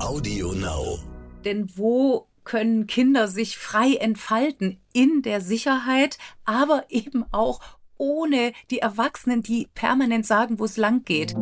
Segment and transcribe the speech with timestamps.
[0.00, 0.98] Audio Now.
[1.44, 7.60] Denn wo können Kinder sich frei entfalten in der Sicherheit, aber eben auch
[7.98, 11.34] ohne die Erwachsenen, die permanent sagen, wo es lang geht.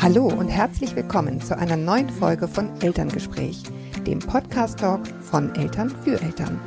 [0.00, 3.64] Hallo und herzlich willkommen zu einer neuen Folge von Elterngespräch,
[4.06, 6.60] dem Podcast-Talk von Eltern für Eltern.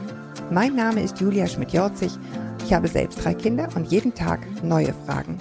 [0.52, 2.11] Mein Name ist Julia Schmidt-Jorzig.
[2.66, 5.38] Ich habe selbst drei Kinder und jeden Tag neue Fragen.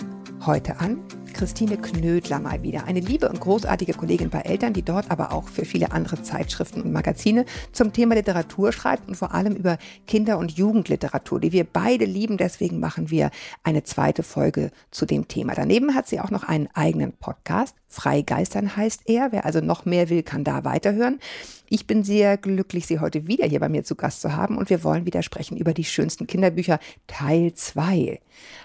[0.47, 1.03] Heute an
[1.39, 2.87] Christine Knödler mal wieder.
[2.87, 6.83] Eine liebe und großartige Kollegin bei Eltern, die dort aber auch für viele andere Zeitschriften
[6.83, 9.79] und Magazine zum Thema Literatur schreibt und vor allem über
[10.09, 12.39] Kinder- und Jugendliteratur, die wir beide lieben.
[12.39, 13.31] Deswegen machen wir
[13.63, 15.55] eine zweite Folge zu dem Thema.
[15.55, 17.77] Daneben hat sie auch noch einen eigenen Podcast.
[17.87, 19.31] Freigeistern heißt er.
[19.31, 21.21] Wer also noch mehr will, kann da weiterhören.
[21.69, 24.71] Ich bin sehr glücklich, Sie heute wieder hier bei mir zu Gast zu haben und
[24.71, 28.19] wir wollen wieder sprechen über die schönsten Kinderbücher Teil 2.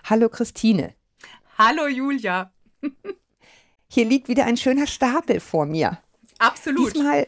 [0.05, 0.95] Hallo Christine.
[1.59, 2.51] Hallo Julia.
[3.87, 5.99] Hier liegt wieder ein schöner Stapel vor mir.
[6.39, 6.95] Absolut.
[6.95, 7.27] Diesmal,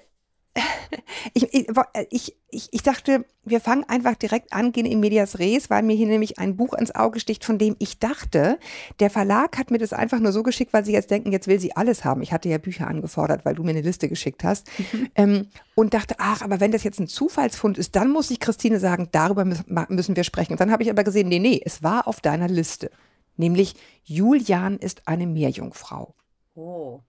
[1.33, 5.83] ich, ich, ich, ich dachte, wir fangen einfach direkt an, gehen in Medias Res, weil
[5.83, 8.57] mir hier nämlich ein Buch ins Auge sticht, von dem ich dachte,
[8.99, 11.59] der Verlag hat mir das einfach nur so geschickt, weil sie jetzt denken, jetzt will
[11.59, 12.22] sie alles haben.
[12.22, 14.67] Ich hatte ja Bücher angefordert, weil du mir eine Liste geschickt hast.
[14.91, 15.09] Mhm.
[15.16, 18.79] Ähm, und dachte, ach, aber wenn das jetzt ein Zufallsfund ist, dann muss ich Christine
[18.79, 20.53] sagen, darüber müssen wir sprechen.
[20.53, 22.91] Und dann habe ich aber gesehen, nee, nee, es war auf deiner Liste
[23.38, 26.16] nämlich Julian ist eine Meerjungfrau.
[26.55, 27.02] Oh.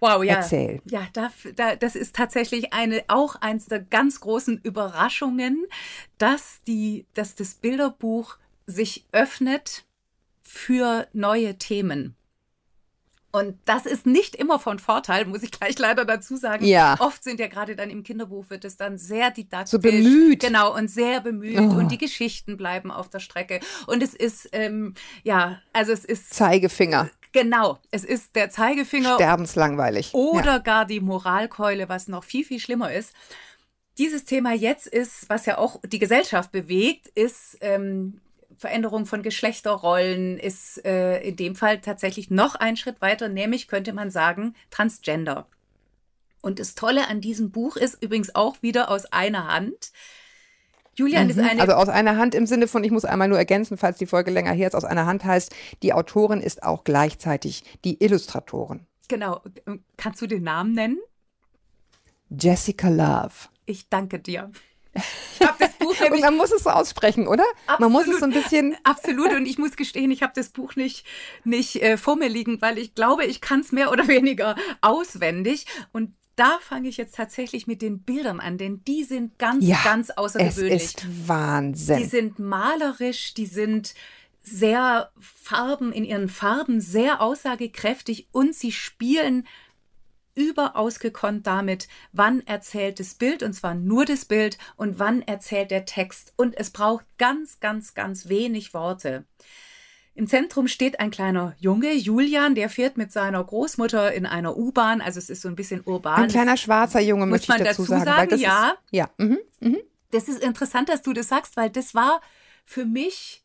[0.00, 0.34] Wow, ja.
[0.34, 0.82] Erzähl.
[0.84, 5.64] Ja, da, da, das ist tatsächlich eine, auch eins der ganz großen Überraschungen,
[6.18, 9.84] dass, die, dass das Bilderbuch sich öffnet
[10.42, 12.16] für neue Themen.
[13.34, 16.66] Und das ist nicht immer von Vorteil, muss ich gleich leider dazu sagen.
[16.66, 16.96] Ja.
[17.00, 19.70] Oft sind ja gerade dann im Kinderbuch wird es dann sehr didaktisch.
[19.70, 20.40] So bemüht.
[20.40, 21.58] Genau, und sehr bemüht.
[21.58, 21.62] Oh.
[21.62, 23.60] Und die Geschichten bleiben auf der Strecke.
[23.86, 26.34] Und es ist, ähm, ja, also es ist.
[26.34, 27.08] Zeigefinger.
[27.32, 29.14] Genau, es ist der Zeigefinger.
[29.14, 30.12] Sterbenslangweilig.
[30.12, 30.58] Oder ja.
[30.58, 33.14] gar die Moralkeule, was noch viel, viel schlimmer ist.
[33.96, 38.20] Dieses Thema jetzt ist, was ja auch die Gesellschaft bewegt, ist ähm,
[38.58, 43.92] Veränderung von Geschlechterrollen ist äh, in dem Fall tatsächlich noch ein Schritt weiter, nämlich könnte
[43.92, 45.46] man sagen Transgender.
[46.40, 49.92] Und das Tolle an diesem Buch ist übrigens auch wieder aus einer Hand.
[50.94, 51.30] Julian mhm.
[51.30, 51.60] ist eine.
[51.60, 54.30] Also aus einer Hand im Sinne von, ich muss einmal nur ergänzen, falls die Folge
[54.30, 58.86] länger her ist, aus einer Hand heißt, die Autorin ist auch gleichzeitig die Illustratorin.
[59.08, 59.40] Genau.
[59.96, 60.98] Kannst du den Namen nennen?
[62.28, 63.48] Jessica Love.
[63.66, 64.50] Ich danke dir.
[64.94, 67.44] Ich habe das Buch nämlich, Und man muss es so aussprechen, oder?
[67.66, 68.76] Absolut, man muss es so ein bisschen.
[68.84, 69.32] Absolut.
[69.32, 71.06] Und ich muss gestehen, ich habe das Buch nicht,
[71.44, 75.66] nicht äh, vor mir liegen, weil ich glaube, ich kann es mehr oder weniger auswendig.
[75.92, 79.78] Und da fange ich jetzt tatsächlich mit den Bildern an, denn die sind ganz, ja,
[79.84, 80.82] ganz außergewöhnlich.
[80.82, 81.98] Es ist Wahnsinn.
[81.98, 83.94] Die sind malerisch, die sind
[84.42, 89.46] sehr Farben in ihren Farben sehr aussagekräftig und sie spielen
[90.34, 95.70] überaus gekonnt damit, wann erzählt das Bild, und zwar nur das Bild, und wann erzählt
[95.70, 96.32] der Text.
[96.36, 99.24] Und es braucht ganz, ganz, ganz wenig Worte.
[100.14, 105.00] Im Zentrum steht ein kleiner Junge, Julian, der fährt mit seiner Großmutter in einer U-Bahn,
[105.00, 106.24] also es ist so ein bisschen urban.
[106.24, 108.04] Ein kleiner schwarzer Junge, muss man dazu, sagen.
[108.04, 108.70] sagen ja.
[108.70, 109.10] Ist, ja.
[109.16, 109.78] Mhm, mhm.
[110.10, 112.20] Das ist interessant, dass du das sagst, weil das war
[112.66, 113.41] für mich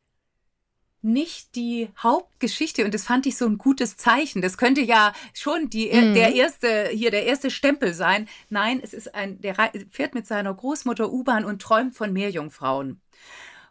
[1.02, 4.42] nicht die Hauptgeschichte und das fand ich so ein gutes Zeichen.
[4.42, 6.14] Das könnte ja schon die, mhm.
[6.14, 8.28] der erste hier der erste Stempel sein.
[8.50, 9.56] Nein, es ist ein der
[9.90, 13.02] fährt mit seiner Großmutter U-Bahn und träumt von Meerjungfrauen.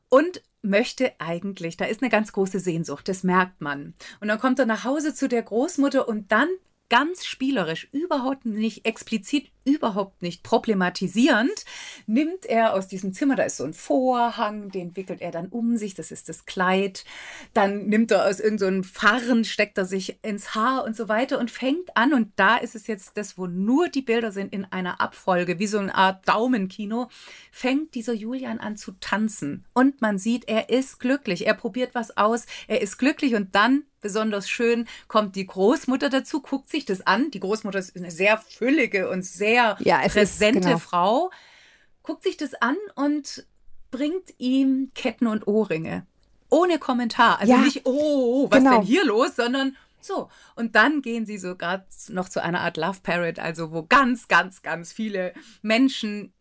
[0.08, 3.94] Und möchte eigentlich, da ist eine ganz große Sehnsucht, das merkt man.
[4.20, 6.48] Und dann kommt er nach Hause zu der Großmutter und dann
[6.88, 11.64] ganz spielerisch, überhaupt nicht explizit, überhaupt nicht problematisierend,
[12.06, 15.76] nimmt er aus diesem Zimmer, da ist so ein Vorhang, den wickelt er dann um
[15.76, 17.04] sich, das ist das Kleid.
[17.52, 21.38] Dann nimmt er aus irgendeinem so Farren, steckt er sich ins Haar und so weiter
[21.38, 24.64] und fängt an, und da ist es jetzt das, wo nur die Bilder sind in
[24.64, 27.08] einer Abfolge, wie so eine Art Daumenkino,
[27.50, 29.64] fängt dieser Julian an zu tanzen.
[29.74, 33.84] Und man sieht, er ist glücklich, er probiert was aus, er ist glücklich und dann
[34.06, 37.32] besonders schön kommt die Großmutter dazu, guckt sich das an.
[37.32, 40.78] Die Großmutter ist eine sehr füllige und sehr ja, präsente ist, genau.
[40.78, 41.30] Frau.
[42.02, 43.46] Guckt sich das an und
[43.90, 46.06] bringt ihm Ketten und Ohrringe.
[46.48, 47.40] Ohne Kommentar.
[47.40, 48.78] Also ja, nicht, oh, was genau.
[48.78, 50.30] denn hier los, sondern so.
[50.54, 54.62] Und dann gehen sie sogar noch zu einer Art Love Parrot, also wo ganz, ganz,
[54.62, 55.32] ganz viele
[55.62, 56.32] Menschen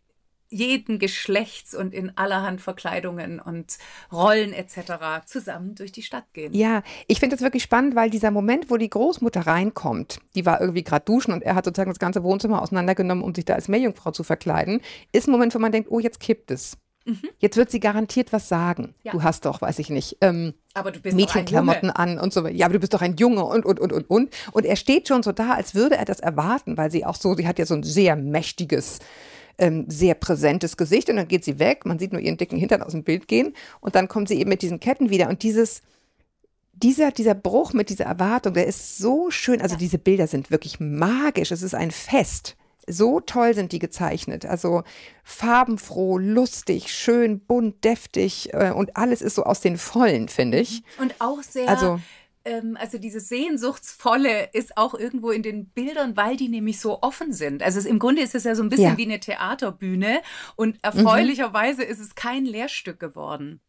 [0.56, 3.78] jeden Geschlechts und in allerhand Verkleidungen und
[4.12, 5.26] Rollen etc.
[5.26, 6.54] zusammen durch die Stadt gehen.
[6.54, 10.62] Ja, ich finde das wirklich spannend, weil dieser Moment, wo die Großmutter reinkommt, die war
[10.62, 13.68] irgendwie gerade duschen und er hat sozusagen das ganze Wohnzimmer auseinandergenommen, um sich da als
[13.68, 14.80] Meerjungfrau zu verkleiden,
[15.12, 16.78] ist ein Moment, wo man denkt, oh, jetzt kippt es.
[17.06, 17.30] Mhm.
[17.38, 18.96] Jetzt wird sie garantiert was sagen.
[19.04, 19.12] Ja.
[19.12, 22.48] Du hast doch, weiß ich nicht, ähm, aber du bist Mädchenklamotten an und so.
[22.48, 24.30] Ja, aber du bist doch ein Junge und, und, und, und, und.
[24.52, 27.36] Und er steht schon so da, als würde er das erwarten, weil sie auch so,
[27.36, 29.00] sie hat ja so ein sehr mächtiges,
[29.58, 31.86] ähm, sehr präsentes Gesicht und dann geht sie weg.
[31.86, 34.50] Man sieht nur ihren dicken Hintern aus dem Bild gehen und dann kommt sie eben
[34.50, 35.82] mit diesen Ketten wieder und dieses,
[36.74, 39.62] dieser, dieser Bruch mit dieser Erwartung, der ist so schön.
[39.62, 39.80] Also ja.
[39.80, 41.52] diese Bilder sind wirklich magisch.
[41.52, 42.56] Es ist ein Fest.
[42.88, 44.46] So toll sind die gezeichnet.
[44.46, 44.84] Also
[45.24, 50.84] farbenfroh, lustig, schön, bunt, deftig äh, und alles ist so aus den Vollen, finde ich.
[51.00, 51.68] Und auch sehr.
[51.68, 52.00] Also,
[52.46, 57.34] ähm, also dieses Sehnsuchtsvolle ist auch irgendwo in den Bildern, weil die nämlich so offen
[57.34, 57.64] sind.
[57.64, 58.98] Also es, im Grunde ist es ja so ein bisschen ja.
[58.98, 60.22] wie eine Theaterbühne
[60.56, 61.90] und erfreulicherweise mhm.
[61.90, 63.60] ist es kein Lehrstück geworden,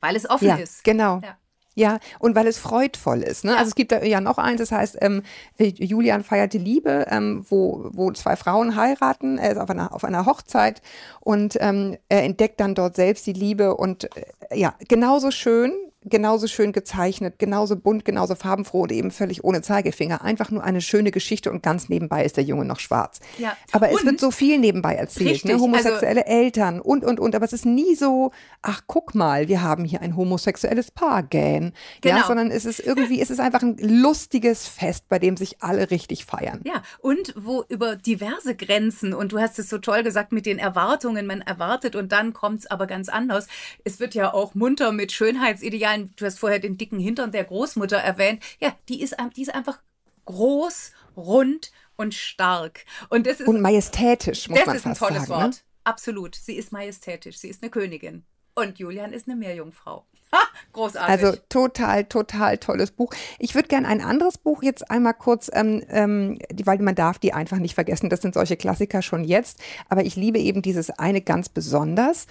[0.00, 0.84] weil es offen ja, ist.
[0.84, 1.20] Genau.
[1.22, 1.38] Ja.
[1.78, 3.44] Ja, und weil es freudvoll ist.
[3.44, 3.50] Ne?
[3.50, 3.58] Ja.
[3.58, 5.22] Also es gibt da ja noch eins, das heißt, ähm,
[5.58, 10.02] Julian feiert die Liebe, ähm, wo, wo zwei Frauen heiraten, er ist auf einer, auf
[10.02, 10.80] einer Hochzeit
[11.20, 15.70] und ähm, er entdeckt dann dort selbst die Liebe und äh, ja, genauso schön,
[16.08, 20.22] genauso schön gezeichnet, genauso bunt, genauso farbenfroh und eben völlig ohne Zeigefinger.
[20.22, 23.20] Einfach nur eine schöne Geschichte und ganz nebenbei ist der Junge noch schwarz.
[23.38, 23.56] Ja.
[23.72, 25.32] Aber und es wird so viel nebenbei erzählt, ne?
[25.32, 25.60] richtig, ne?
[25.60, 27.34] homosexuelle also, Eltern und, und, und.
[27.34, 28.30] Aber es ist nie so,
[28.62, 31.72] ach, guck mal, wir haben hier ein homosexuelles Paar gähn.
[32.00, 32.18] Genau.
[32.18, 35.90] Ja, sondern es ist irgendwie, es ist einfach ein lustiges Fest, bei dem sich alle
[35.90, 36.60] richtig feiern.
[36.64, 40.58] Ja, und wo über diverse Grenzen, und du hast es so toll gesagt mit den
[40.58, 43.48] Erwartungen, man erwartet und dann kommt es aber ganz anders.
[43.84, 47.44] Es wird ja auch munter mit Schönheitsidealen kleinen, du hast vorher den dicken Hintern der
[47.44, 48.42] Großmutter erwähnt.
[48.60, 49.80] Ja, die ist, die ist einfach
[50.26, 52.84] groß, rund und stark.
[53.08, 54.76] Und, das ist, und majestätisch, muss man sagen.
[54.76, 55.54] Das ist ein tolles sagen, Wort.
[55.54, 55.60] Ne?
[55.84, 56.34] Absolut.
[56.34, 57.38] Sie ist majestätisch.
[57.38, 58.24] Sie ist eine Königin.
[58.54, 60.06] Und Julian ist eine Meerjungfrau.
[60.72, 61.08] Großartig.
[61.08, 63.12] Also total, total tolles Buch.
[63.38, 67.18] Ich würde gerne ein anderes Buch jetzt einmal kurz, ähm, ähm, die, weil man darf
[67.18, 68.10] die einfach nicht vergessen.
[68.10, 69.58] Das sind solche Klassiker schon jetzt.
[69.88, 72.26] Aber ich liebe eben dieses eine ganz besonders.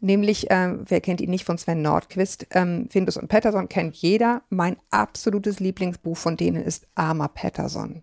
[0.00, 2.46] Nämlich, äh, wer kennt ihn nicht von Sven Nordquist?
[2.52, 4.42] Ähm, Findus und Patterson kennt jeder.
[4.48, 8.02] Mein absolutes Lieblingsbuch von denen ist Armer Patterson.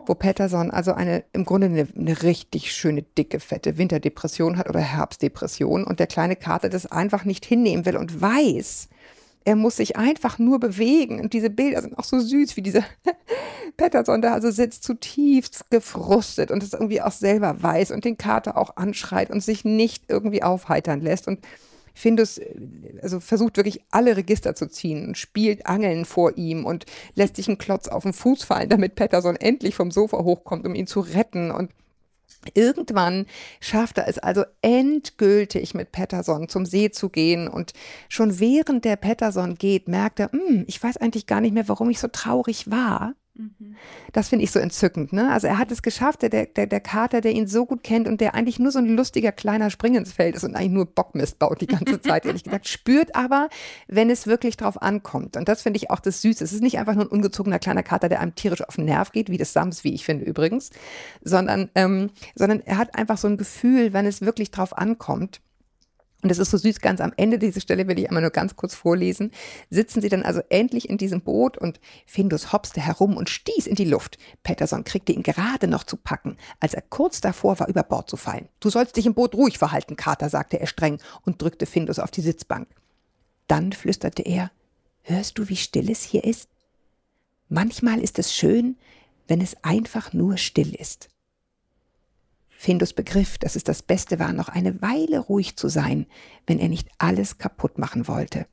[0.00, 0.02] Oh.
[0.06, 4.80] Wo Patterson also eine, im Grunde eine, eine, richtig schöne, dicke, fette Winterdepression hat oder
[4.80, 8.88] Herbstdepression und der kleine Kater das einfach nicht hinnehmen will und weiß,
[9.44, 11.20] er muss sich einfach nur bewegen.
[11.20, 12.84] Und diese Bilder sind auch so süß, wie dieser
[13.76, 18.56] Patterson da also sitzt, zutiefst gefrustet und es irgendwie auch selber weiß und den Kater
[18.56, 21.28] auch anschreit und sich nicht irgendwie aufheitern lässt.
[21.28, 21.40] Und
[21.94, 22.40] Findus
[23.02, 27.48] also versucht wirklich alle Register zu ziehen und spielt Angeln vor ihm und lässt sich
[27.48, 31.00] einen Klotz auf den Fuß fallen, damit Patterson endlich vom Sofa hochkommt, um ihn zu
[31.00, 31.50] retten.
[31.50, 31.70] Und
[32.52, 33.26] Irgendwann
[33.60, 37.72] schafft er es also endgültig mit Patterson zum See zu gehen und
[38.10, 41.88] schon während der Patterson geht, merkt er, hm, ich weiß eigentlich gar nicht mehr, warum
[41.88, 43.14] ich so traurig war.
[44.12, 45.12] Das finde ich so entzückend.
[45.12, 45.32] Ne?
[45.32, 48.20] Also er hat es geschafft, der, der, der Kater, der ihn so gut kennt und
[48.20, 51.66] der eigentlich nur so ein lustiger kleiner Springensfeld ist und eigentlich nur Bockmist baut die
[51.66, 53.48] ganze Zeit, ehrlich gesagt, spürt aber,
[53.88, 55.36] wenn es wirklich drauf ankommt.
[55.36, 56.44] Und das finde ich auch das Süße.
[56.44, 59.10] Es ist nicht einfach nur ein ungezogener kleiner Kater, der einem tierisch auf den Nerv
[59.10, 60.70] geht, wie das Sams, wie ich finde übrigens,
[61.22, 65.40] sondern, ähm, sondern er hat einfach so ein Gefühl, wenn es wirklich drauf ankommt.
[66.24, 68.56] Und es ist so süß, ganz am Ende dieser Stelle will ich einmal nur ganz
[68.56, 69.30] kurz vorlesen.
[69.68, 73.74] Sitzen sie dann also endlich in diesem Boot und Findus hopste herum und stieß in
[73.74, 74.16] die Luft.
[74.42, 78.16] Patterson kriegte ihn gerade noch zu packen, als er kurz davor war, über Bord zu
[78.16, 78.48] fallen.
[78.58, 82.10] Du sollst dich im Boot ruhig verhalten, Kater, sagte er streng und drückte Findus auf
[82.10, 82.68] die Sitzbank.
[83.46, 84.50] Dann flüsterte er,
[85.02, 86.48] hörst du, wie still es hier ist?
[87.50, 88.78] Manchmal ist es schön,
[89.28, 91.10] wenn es einfach nur still ist.
[92.64, 96.06] Findus begriff, dass es das Beste war, noch eine Weile ruhig zu sein,
[96.46, 98.46] wenn er nicht alles kaputt machen wollte.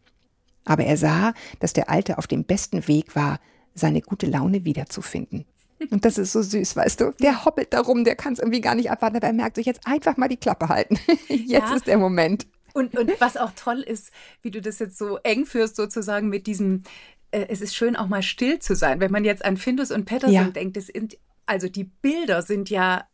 [0.65, 3.39] Aber er sah, dass der Alte auf dem besten Weg war,
[3.73, 5.45] seine gute Laune wiederzufinden.
[5.91, 7.13] Und das ist so süß, weißt du?
[7.21, 9.87] Der hoppelt darum, der kann es irgendwie gar nicht abwarten, aber er merkt sich jetzt
[9.87, 10.99] einfach mal die Klappe halten.
[11.29, 11.73] Jetzt ja.
[11.73, 12.47] ist der Moment.
[12.73, 16.47] Und, und was auch toll ist, wie du das jetzt so eng führst, sozusagen mit
[16.47, 16.83] diesem,
[17.31, 19.01] äh, es ist schön auch mal still zu sein.
[19.01, 20.43] Wenn man jetzt an Findus und Patterson ja.
[20.49, 23.05] denkt, das sind, also die Bilder sind ja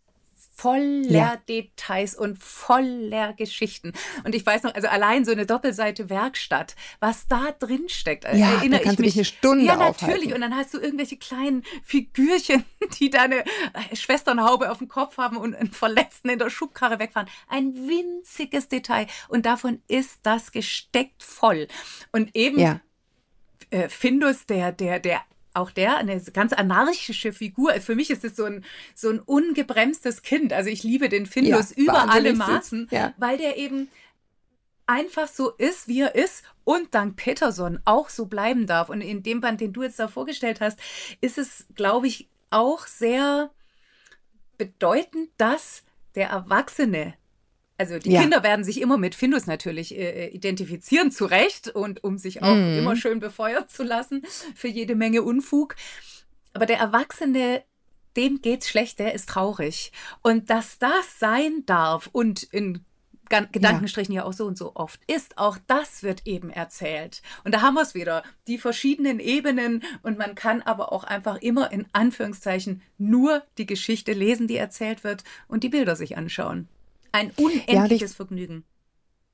[0.57, 1.35] voller ja.
[1.47, 3.93] Details und voller Geschichten.
[4.23, 8.35] Und ich weiß noch, also allein so eine Doppelseite Werkstatt, was da drin steckt, äh,
[8.35, 9.13] ja, erinnere ich mich.
[9.13, 10.15] Dich eine Stunde ja, natürlich.
[10.15, 10.33] Aufhalten.
[10.33, 12.65] Und dann hast du irgendwelche kleinen Figürchen,
[12.99, 17.29] die deine äh, Schwesternhaube auf dem Kopf haben und einen Verletzten in der Schubkarre wegfahren.
[17.47, 19.07] Ein winziges Detail.
[19.27, 21.67] Und davon ist das gesteckt voll.
[22.11, 22.81] Und eben ja.
[23.69, 25.21] Äh, Findus, der, der, der
[25.57, 27.73] auch der eine ganz anarchische Figur.
[27.81, 28.63] Für mich ist es so ein,
[28.95, 30.53] so ein ungebremstes Kind.
[30.53, 33.13] Also ich liebe den Findus ja, über alle Maßen, ja.
[33.17, 33.89] weil der eben
[34.85, 38.89] einfach so ist, wie er ist und dank Peterson auch so bleiben darf.
[38.89, 40.79] Und in dem Band, den du jetzt da vorgestellt hast,
[41.21, 43.51] ist es, glaube ich, auch sehr
[44.57, 45.83] bedeutend, dass
[46.15, 47.13] der Erwachsene
[47.77, 48.21] Also die ja.
[48.21, 52.41] Kinder werden sich immer mit Findus natürlich äh, äh, identifizieren, zu Recht, und um sich
[52.41, 52.79] auch mm.
[52.79, 54.23] immer schön befeuert zu lassen
[54.55, 55.75] für jede Menge Unfug.
[56.53, 57.63] Aber der Erwachsene,
[58.15, 59.91] dem geht's schlecht, der ist traurig.
[60.23, 62.83] Und dass das sein darf und in
[63.29, 64.21] Gedankenstrichen ja.
[64.21, 65.37] ja auch so und so oft ist.
[65.37, 67.21] Auch das wird eben erzählt.
[67.43, 69.83] Und da haben wir es wieder, die verschiedenen Ebenen.
[70.01, 75.03] Und man kann aber auch einfach immer in Anführungszeichen nur die Geschichte lesen, die erzählt
[75.03, 76.67] wird und die Bilder sich anschauen.
[77.11, 78.63] Ein unendliches ja, Vergnügen.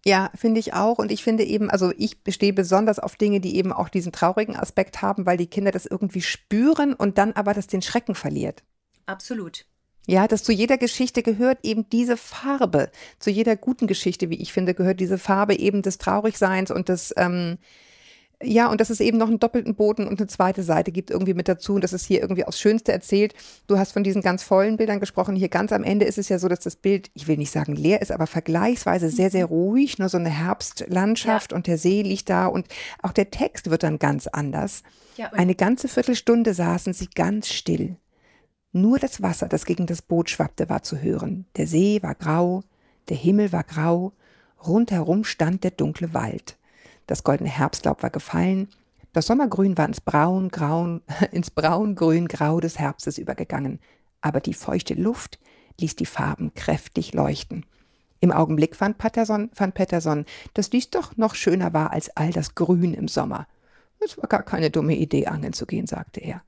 [0.06, 0.98] Ja, finde ich auch.
[1.00, 4.56] Und ich finde eben, also ich bestehe besonders auf Dinge, die eben auch diesen traurigen
[4.56, 8.64] Aspekt haben, weil die Kinder das irgendwie spüren und dann aber das den Schrecken verliert.
[9.06, 9.66] Absolut.
[10.06, 12.92] Ja, dass zu jeder Geschichte gehört eben diese Farbe.
[13.20, 17.14] Zu jeder guten Geschichte, wie ich finde, gehört diese Farbe eben des Traurigseins und des,
[17.16, 17.58] ähm,
[18.44, 21.34] ja, und dass es eben noch einen doppelten Boden und eine zweite Seite gibt irgendwie
[21.34, 23.34] mit dazu und das ist hier irgendwie aufs Schönste erzählt.
[23.68, 25.36] Du hast von diesen ganz vollen Bildern gesprochen.
[25.36, 27.76] Hier ganz am Ende ist es ja so, dass das Bild, ich will nicht sagen
[27.76, 29.54] leer ist, aber vergleichsweise sehr, sehr mhm.
[29.54, 31.56] ruhig, nur so eine Herbstlandschaft ja.
[31.56, 32.68] und der See liegt da und
[33.02, 34.84] auch der Text wird dann ganz anders.
[35.18, 37.98] Ja, eine ganze Viertelstunde saßen sie ganz still.
[38.72, 41.46] Nur das Wasser, das gegen das Boot schwappte, war zu hören.
[41.58, 42.64] Der See war grau,
[43.10, 44.14] der Himmel war grau,
[44.66, 46.58] rundherum stand der dunkle Wald.
[47.08, 48.70] Das goldene Herbstlaub war gefallen,
[49.14, 53.80] das Sommergrün war ins Braun, Grauen, ins Braun, Grau des Herbstes übergegangen,
[54.22, 55.40] aber die feuchte Luft
[55.80, 57.66] ließ die Farben kräftig leuchten.
[58.20, 62.56] Im Augenblick fand Patterson, fand Patterson, dass dies doch noch schöner war als all das
[62.56, 63.48] Grün im Sommer.
[64.00, 66.42] Es war gar keine dumme Idee, angeln zu gehen, sagte er.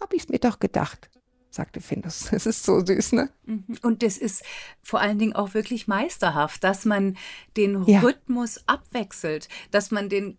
[0.00, 1.10] Hab ich's mir doch gedacht
[1.56, 2.28] sagte Findus.
[2.32, 3.30] Es ist so süß, ne?
[3.44, 3.64] Mhm.
[3.82, 4.44] Und das ist
[4.82, 7.16] vor allen Dingen auch wirklich meisterhaft, dass man
[7.56, 8.00] den ja.
[8.00, 10.38] Rhythmus abwechselt, dass man den,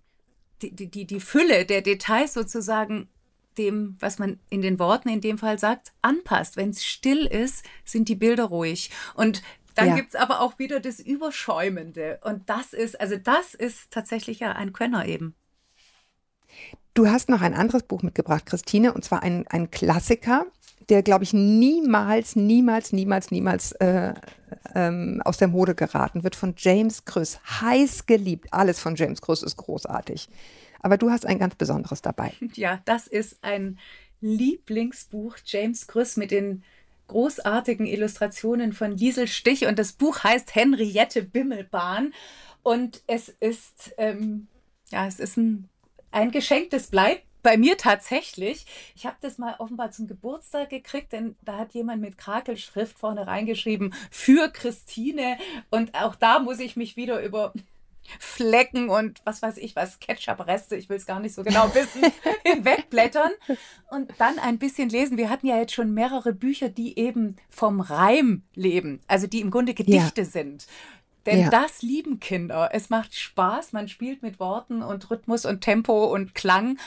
[0.61, 3.09] die, die, die Fülle der Details sozusagen
[3.57, 6.57] dem, was man in den Worten in dem Fall sagt, anpasst.
[6.57, 8.91] Wenn es still ist, sind die Bilder ruhig.
[9.15, 9.41] Und
[9.75, 9.95] dann ja.
[9.95, 12.19] gibt es aber auch wieder das Überschäumende.
[12.23, 15.35] Und das ist, also das ist tatsächlich ja ein Könner eben.
[16.93, 20.47] Du hast noch ein anderes Buch mitgebracht, Christine, und zwar ein, ein Klassiker,
[20.89, 24.13] der, glaube ich, niemals, niemals, niemals, niemals äh,
[24.73, 27.39] ähm, aus der Mode geraten wird, von James Krüss.
[27.61, 28.47] Heiß geliebt.
[28.51, 30.29] Alles von James Krüss ist großartig.
[30.79, 32.33] Aber du hast ein ganz besonderes dabei.
[32.53, 33.77] Ja, das ist ein
[34.21, 36.63] Lieblingsbuch James Krüss mit den
[37.07, 39.65] großartigen Illustrationen von Liesel Stich.
[39.65, 42.13] Und das Buch heißt Henriette Bimmelbahn.
[42.63, 44.47] Und es ist, ähm,
[44.89, 45.69] ja, es ist ein,
[46.11, 48.65] ein Geschenk, das bleibt bei mir tatsächlich.
[48.93, 53.25] Ich habe das mal offenbar zum Geburtstag gekriegt, denn da hat jemand mit Krakelschrift vorne
[53.25, 55.37] reingeschrieben für Christine.
[55.69, 57.53] Und auch da muss ich mich wieder über
[58.19, 62.01] Flecken und was weiß ich was, Ketchup-Reste, ich will es gar nicht so genau wissen,
[62.45, 63.31] hinwegblättern
[63.91, 65.17] und dann ein bisschen lesen.
[65.17, 69.51] Wir hatten ja jetzt schon mehrere Bücher, die eben vom Reim leben, also die im
[69.51, 70.27] Grunde Gedichte ja.
[70.27, 70.67] sind.
[71.25, 71.49] Denn ja.
[71.49, 72.71] das lieben Kinder.
[72.73, 76.77] Es macht Spaß, man spielt mit Worten und Rhythmus und Tempo und Klang.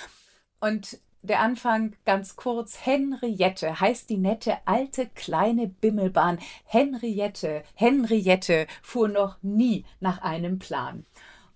[0.61, 2.87] Und der Anfang ganz kurz.
[2.87, 6.39] Henriette heißt die nette alte kleine Bimmelbahn.
[6.65, 11.05] Henriette, Henriette fuhr noch nie nach einem Plan.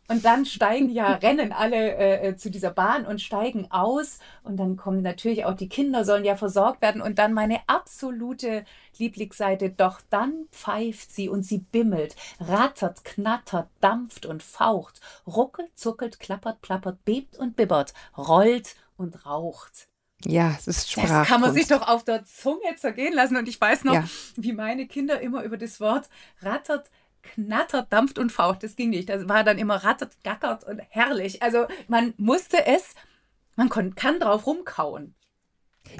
[0.06, 4.18] Und dann steigen ja, rennen alle äh, äh, zu dieser Bahn und steigen aus.
[4.42, 7.00] Und dann kommen natürlich auch die Kinder, sollen ja versorgt werden.
[7.00, 8.66] Und dann meine absolute
[8.98, 9.70] Lieblingsseite.
[9.70, 16.60] Doch dann pfeift sie und sie bimmelt, rattert, knattert, dampft und faucht, ruckelt, zuckelt, klappert,
[16.60, 19.88] plappert, bebt und bibbert, rollt und raucht.
[20.24, 21.20] Ja, es ist Sprachkunst.
[21.20, 23.36] Das kann man sich doch auf der Zunge zergehen lassen.
[23.36, 24.04] Und ich weiß noch, ja.
[24.36, 26.08] wie meine Kinder immer über das Wort
[26.40, 26.90] rattert,
[27.22, 28.62] knattert, dampft und faucht.
[28.62, 29.08] Das ging nicht.
[29.08, 31.42] Das war dann immer rattert, gackert und herrlich.
[31.42, 32.94] Also man musste es,
[33.56, 35.14] man kann drauf rumkauen.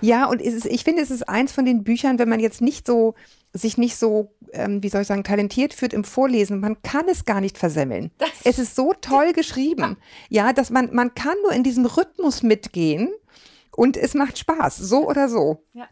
[0.01, 2.87] Ja, und ist, ich finde, es ist eins von den Büchern, wenn man jetzt nicht
[2.87, 3.15] so,
[3.53, 7.25] sich nicht so, ähm, wie soll ich sagen, talentiert führt im Vorlesen, man kann es
[7.25, 8.11] gar nicht versemmeln.
[8.19, 9.97] Das es ist so toll geschrieben.
[10.29, 13.13] Ja, dass man, man kann nur in diesem Rhythmus mitgehen
[13.77, 15.65] und es macht Spaß, so oder so.
[15.73, 15.89] Ja.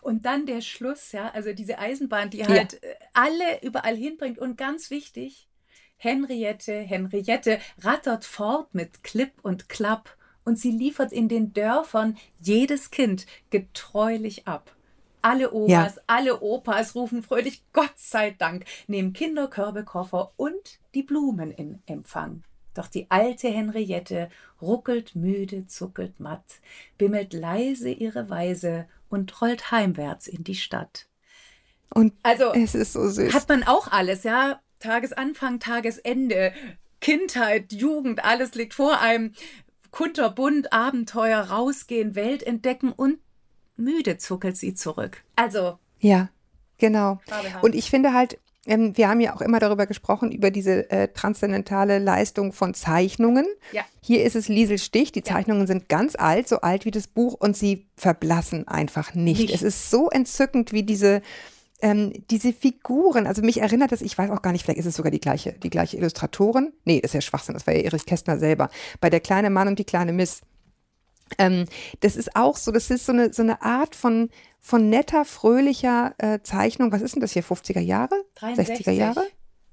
[0.00, 2.88] Und dann der Schluss, ja, also diese Eisenbahn, die halt ja.
[2.88, 5.48] Äh, alle überall hinbringt und ganz wichtig,
[5.96, 12.90] Henriette, Henriette rattert fort mit Klipp und Klapp und sie liefert in den Dörfern jedes
[12.90, 14.74] Kind getreulich ab.
[15.22, 16.02] Alle Omas, ja.
[16.06, 22.42] alle Opas rufen fröhlich Gott sei Dank, nehmen Kinderkörbe, Koffer und die Blumen in Empfang.
[22.74, 24.28] Doch die alte Henriette
[24.60, 26.44] ruckelt müde, zuckelt matt,
[26.98, 31.06] bimmelt leise ihre Weise und rollt heimwärts in die Stadt.
[31.88, 33.32] Und also es ist so süß.
[33.32, 34.60] Hat man auch alles, ja?
[34.80, 36.52] Tagesanfang, Tagesende,
[37.00, 39.32] Kindheit, Jugend, alles liegt vor einem
[39.94, 43.18] kunterbunt, Abenteuer, rausgehen, Welt entdecken und
[43.76, 45.22] müde zuckelt sie zurück.
[45.36, 45.78] Also.
[46.00, 46.30] Ja,
[46.78, 47.20] genau.
[47.62, 51.08] Und ich finde halt, ähm, wir haben ja auch immer darüber gesprochen, über diese äh,
[51.08, 53.46] transzendentale Leistung von Zeichnungen.
[53.70, 53.84] Ja.
[54.00, 55.12] Hier ist es Liesel Stich.
[55.12, 59.42] Die Zeichnungen sind ganz alt, so alt wie das Buch und sie verblassen einfach nicht.
[59.42, 59.54] Nicht.
[59.54, 61.22] Es ist so entzückend, wie diese
[61.84, 64.96] ähm, diese Figuren, also mich erinnert das, ich weiß auch gar nicht, vielleicht ist es
[64.96, 66.72] sogar die gleiche, die gleiche Illustratorin.
[66.86, 68.70] Nee, das ist ja Schwachsinn, das war ja Erich Kästner selber.
[69.02, 70.40] Bei Der kleine Mann und die kleine Miss.
[71.36, 71.66] Ähm,
[72.00, 76.14] das ist auch so, das ist so eine, so eine Art von, von netter, fröhlicher
[76.16, 76.90] äh, Zeichnung.
[76.90, 78.14] Was ist denn das hier, 50er Jahre?
[78.36, 78.86] 63.
[78.86, 79.26] 60er Jahre?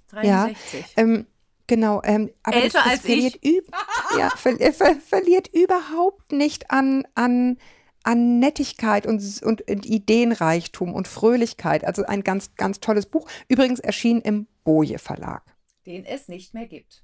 [0.09, 0.85] 63.
[0.97, 1.27] Ähm,
[1.67, 2.01] genau.
[2.03, 3.71] Ähm, aber Älter das, das als verliert üb
[4.17, 7.57] ja, ver äh, ver verliert überhaupt nicht an, an,
[8.03, 11.83] an Nettigkeit und, und, und Ideenreichtum und Fröhlichkeit.
[11.83, 13.27] Also ein ganz, ganz tolles Buch.
[13.47, 15.43] Übrigens erschienen im Boje Verlag.
[15.85, 17.03] Den es nicht mehr gibt.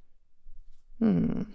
[1.00, 1.54] Hm.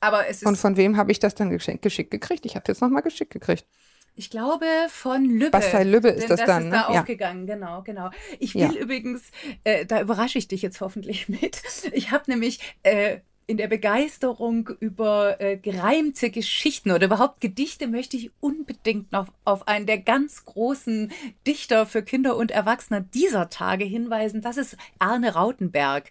[0.00, 2.44] Aber es ist, Und von wem habe ich das dann geschenkt, geschickt gekriegt?
[2.44, 3.66] Ich habe jetzt nochmal geschickt gekriegt.
[4.14, 5.50] ich glaube, von Lübbe.
[5.52, 6.84] Bastei Lübbe ist das das dann, ist ne?
[6.86, 7.00] da Ja.
[7.00, 8.10] aufgegangen, genau, genau.
[8.38, 8.68] Ich Ja.
[8.70, 9.22] will übrigens,
[9.64, 11.62] äh, da überrasche ich dich jetzt hoffentlich mit.
[11.92, 18.16] Ich habe nämlich äh, in der Begeisterung über äh, gereimte Geschichten oder überhaupt Gedichte möchte
[18.16, 21.12] ich unbedingt noch auf einen der ganz großen
[21.46, 24.42] Dichter für Kinder und Erwachsene dieser Tage hinweisen.
[24.42, 26.08] Das ist Arne Rautenberg.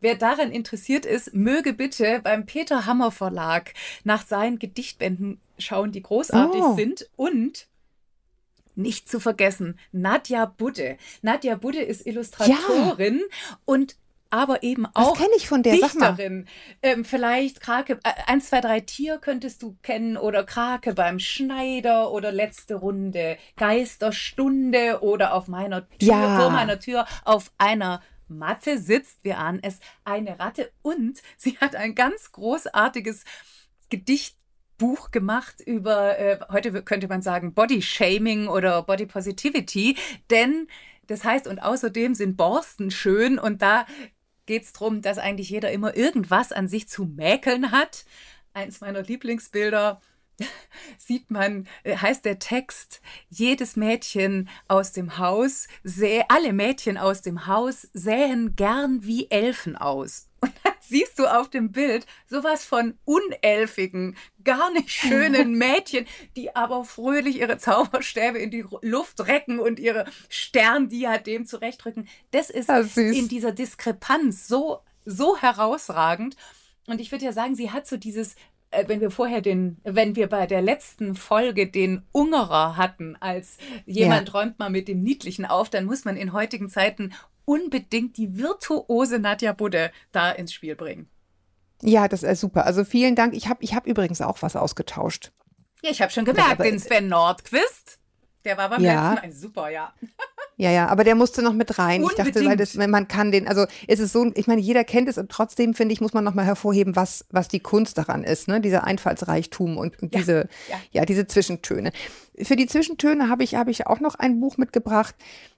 [0.00, 3.72] Wer daran interessiert ist, möge bitte beim Peter Hammer Verlag
[4.04, 6.76] nach seinen Gedichtbänden schauen, die großartig Oh.
[6.76, 7.66] sind und
[8.74, 10.98] nicht zu vergessen, Nadja Budde.
[11.22, 13.22] Nadja Budde ist Illustratorin
[13.64, 13.96] und
[14.30, 15.74] aber eben auch kenne ich von der?
[15.74, 16.46] Dichterin.
[16.82, 22.10] Ähm, vielleicht Krake, äh, 1, 2, 3 Tier könntest du kennen oder Krake beim Schneider
[22.12, 26.38] oder letzte Runde Geisterstunde oder auf meiner Tür, Ja.
[26.40, 31.76] vor meiner Tür auf einer Matte sitzt, wir ahnen es, eine Ratte und sie hat
[31.76, 33.24] ein ganz großartiges
[33.90, 39.96] Gedichtbuch gemacht über, äh, heute könnte man sagen, Body Shaming oder Body Positivity,
[40.30, 40.66] denn
[41.06, 43.86] das heißt, und außerdem sind Borsten schön und da
[44.46, 48.04] geht es darum, dass eigentlich jeder immer irgendwas an sich zu mäkeln hat.
[48.52, 50.00] Eins meiner Lieblingsbilder
[50.98, 55.68] sieht man, äh, heißt der Text, jedes Mädchen aus dem Haus,
[56.28, 60.25] alle Mädchen aus dem Haus sähen gern wie Elfen aus.
[60.88, 67.38] Siehst du auf dem Bild sowas von unelfigen, gar nicht schönen Mädchen, die aber fröhlich
[67.40, 72.08] ihre Zauberstäbe in die Luft recken und ihre Sterndiadem zurechtrücken.
[72.30, 73.16] Das ist süß.
[73.16, 76.36] in dieser Diskrepanz so, so herausragend.
[76.86, 78.36] Und ich würde ja sagen, sie hat so dieses,
[78.70, 83.58] äh, wenn wir vorher den, wenn wir bei der letzten Folge den Ungerer hatten, als
[83.86, 87.12] jemand räumt mal mit dem Niedlichen auf, dann muss man in heutigen Zeiten
[87.46, 91.08] unbedingt die virtuose Nadja Budde da ins Spiel bringen.
[91.82, 92.66] Ja, das ist super.
[92.66, 93.34] Also vielen Dank.
[93.34, 95.32] Ich habe ich hab übrigens auch was ausgetauscht.
[95.82, 97.95] Ja, ich habe schon gemerkt, aber- den Sven Nordquist,
[98.46, 99.12] der war beim Ja.
[99.12, 99.92] letzten Mal super, ja.
[100.58, 102.02] Ja, ja, aber der musste noch mit rein.
[102.02, 102.90] Ich dachte, weil das, Unbedingt.
[102.92, 105.92] man kann den, also es ist so, ich meine, jeder kennt es und trotzdem finde
[105.92, 108.62] ich, muss man nochmal hervorheben, was, was die Kunst daran ist, ne?
[108.62, 110.76] Dieser Einfallsreichtum und, und Ja, diese, ja.
[110.92, 111.92] ja, diese Zwischentöne.
[112.40, 115.14] Für die Zwischentöne habe ich, habe ich auch noch ein Buch mitgebracht.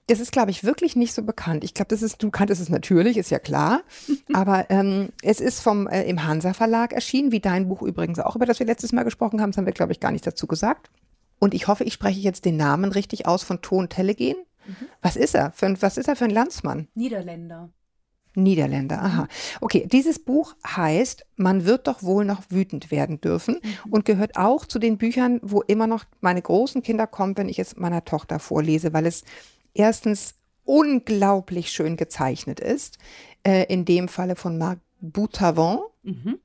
[0.07, 1.63] Das ist, glaube ich, wirklich nicht so bekannt.
[1.63, 3.83] Ich glaube, das ist, du kanntest es natürlich, ist ja klar.
[4.33, 8.35] Aber ähm, es ist vom äh, im Hansa Verlag erschienen, wie dein Buch übrigens auch,
[8.35, 9.51] über das wir letztes Mal gesprochen haben.
[9.51, 10.89] Das haben wir, glaube ich, gar nicht dazu gesagt.
[11.39, 14.35] Und ich hoffe, ich spreche jetzt den Namen richtig aus von Ton Telegen.
[15.01, 15.51] Was ist er?
[15.53, 16.87] Für, ein- was ist er für ein Landsmann?
[16.93, 17.69] Niederländer.
[18.35, 19.27] Niederländer, aha.
[19.59, 24.65] Okay, dieses Buch heißt Man wird doch wohl noch wütend werden dürfen und gehört auch
[24.65, 28.37] zu den Büchern, wo immer noch meine großen Kinder kommen, wenn ich es meiner Tochter
[28.39, 29.23] vorlese, weil es
[29.73, 32.99] erstens unglaublich schön gezeichnet ist,
[33.43, 35.81] äh, in dem Falle von Marc Boutavant.
[36.03, 36.37] Mhm.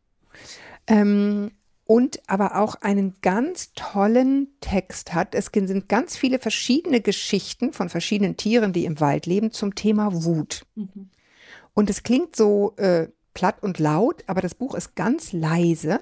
[0.87, 1.51] Ähm,
[1.87, 5.35] und aber auch einen ganz tollen Text hat.
[5.35, 10.25] Es sind ganz viele verschiedene Geschichten von verschiedenen Tieren, die im Wald leben, zum Thema
[10.25, 10.65] Wut.
[10.75, 11.11] Mhm.
[11.75, 16.01] Und es klingt so äh, platt und laut, aber das Buch ist ganz leise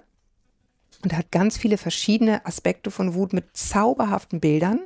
[1.03, 4.81] und hat ganz viele verschiedene Aspekte von Wut mit zauberhaften Bildern.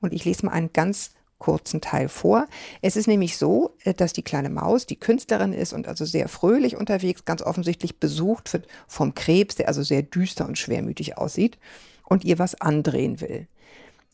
[0.00, 2.46] Und ich lese mal einen ganz kurzen Teil vor.
[2.80, 6.28] Es ist nämlich so, äh, dass die kleine Maus die Künstlerin ist und also sehr
[6.28, 11.58] fröhlich unterwegs, ganz offensichtlich besucht wird vom Krebs, der also sehr düster und schwermütig aussieht
[12.04, 13.46] und ihr was andrehen will.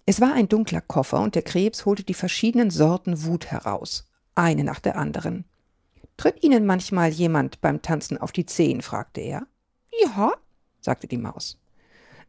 [0.07, 4.65] Es war ein dunkler Koffer und der Krebs holte die verschiedenen Sorten Wut heraus, eine
[4.65, 5.45] nach der anderen.
[6.17, 8.83] Tritt Ihnen manchmal jemand beim Tanzen auf die Zehen?
[8.83, 9.47] fragte er.
[10.03, 10.33] Ja,
[10.81, 11.57] sagte die Maus.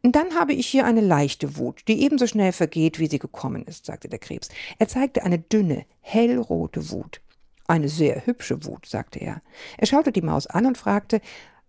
[0.02, 3.86] Dann habe ich hier eine leichte Wut, die ebenso schnell vergeht, wie sie gekommen ist,
[3.86, 4.48] sagte der Krebs.
[4.78, 7.20] Er zeigte eine dünne, hellrote Wut.
[7.68, 9.42] Eine sehr hübsche Wut, sagte er.
[9.78, 11.20] Er schaute die Maus an und fragte,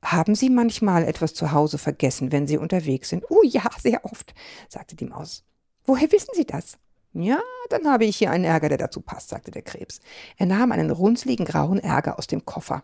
[0.01, 3.23] haben Sie manchmal etwas zu Hause vergessen, wenn Sie unterwegs sind?
[3.29, 4.33] Oh ja, sehr oft,
[4.67, 5.45] sagte die Maus.
[5.85, 6.77] Woher wissen Sie das?
[7.13, 10.01] Ja, dann habe ich hier einen Ärger, der dazu passt, sagte der Krebs.
[10.37, 12.83] Er nahm einen runzligen grauen Ärger aus dem Koffer.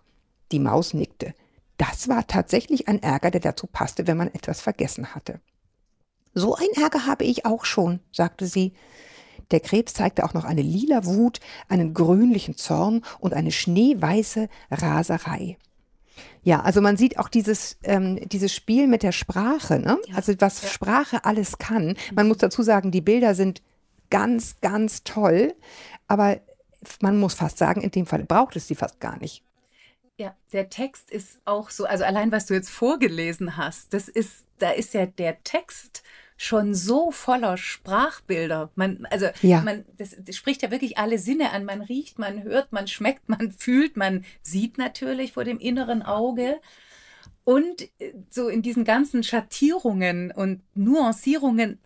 [0.51, 1.33] Die Maus nickte.
[1.79, 5.39] Das war tatsächlich ein Ärger, der dazu passte, wenn man etwas vergessen hatte.
[6.33, 8.73] So ein Ärger habe ich auch schon, sagte sie.
[9.51, 11.39] Der Krebs zeigte auch noch eine lila Wut,
[11.69, 15.57] einen grünlichen Zorn und eine schneeweiße Raserei.
[16.43, 19.97] Ja, also man sieht auch dieses, ähm, dieses Spiel mit der Sprache, ne?
[20.07, 20.15] Ja.
[20.15, 20.67] also was ja.
[20.67, 21.95] Sprache alles kann.
[22.13, 23.61] Man muss dazu sagen, die Bilder sind
[24.09, 25.55] ganz, ganz toll,
[26.09, 26.41] aber
[27.01, 29.43] man muss fast sagen, in dem Fall braucht es sie fast gar nicht.
[30.19, 34.43] Ja, der Text ist auch so, also allein was du jetzt vorgelesen hast, das ist,
[34.57, 36.03] da ist ja der Text
[36.35, 38.69] schon so voller Sprachbilder.
[38.75, 39.61] Man, also ja.
[39.61, 41.63] man, das, das, spricht ja wirklich alle Sinne an.
[41.63, 46.59] Man riecht, man hört, man schmeckt, man fühlt, man sieht natürlich vor dem inneren Auge.
[47.45, 51.79] Und äh, so in diesen ganzen Schattierungen und Nuancierungen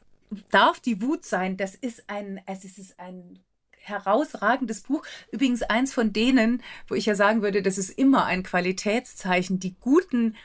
[0.49, 1.55] darf die Wut sein.
[1.55, 3.39] Das ist ein, es ist ein
[3.83, 5.05] herausragendes Buch.
[5.31, 9.59] Übrigens eins von denen, wo ich ja sagen würde, das ist immer ein Qualitätszeichen.
[9.59, 10.35] Die guten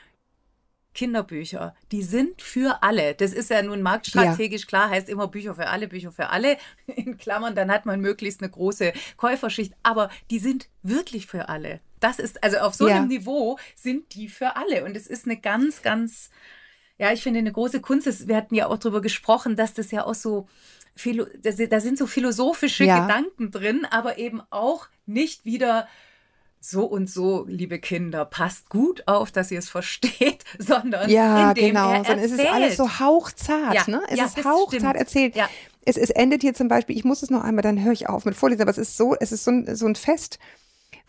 [0.93, 3.13] Kinderbücher, die sind für alle.
[3.13, 4.67] Das ist ja nun marktstrategisch ja.
[4.67, 6.57] klar, heißt immer Bücher für alle, Bücher für alle.
[6.87, 9.73] In Klammern, dann hat man möglichst eine große Käuferschicht.
[9.83, 11.79] Aber die sind wirklich für alle.
[11.99, 12.97] Das ist, also auf so ja.
[12.97, 14.83] einem Niveau sind die für alle.
[14.83, 16.31] Und es ist eine ganz, ganz,
[16.97, 18.27] ja, ich finde eine große Kunst.
[18.27, 20.47] Wir hatten ja auch darüber gesprochen, dass das ja auch so,
[21.69, 22.99] da sind so philosophische ja.
[22.99, 25.87] Gedanken drin, aber eben auch nicht wieder
[26.61, 31.67] so und so, liebe Kinder, passt gut auf, dass ihr es versteht, sondern ja, indem
[31.67, 34.01] genau, er sondern es ist alles so hauchzart, ja, ne?
[34.09, 34.95] Es ja, ist hauchzart stimmt.
[34.95, 35.35] erzählt.
[35.35, 35.49] Ja.
[35.85, 38.25] Es, es endet hier zum Beispiel, ich muss es noch einmal, dann höre ich auf
[38.25, 40.39] mit Vorlesen, aber es ist so, es ist so ein, so ein Fest.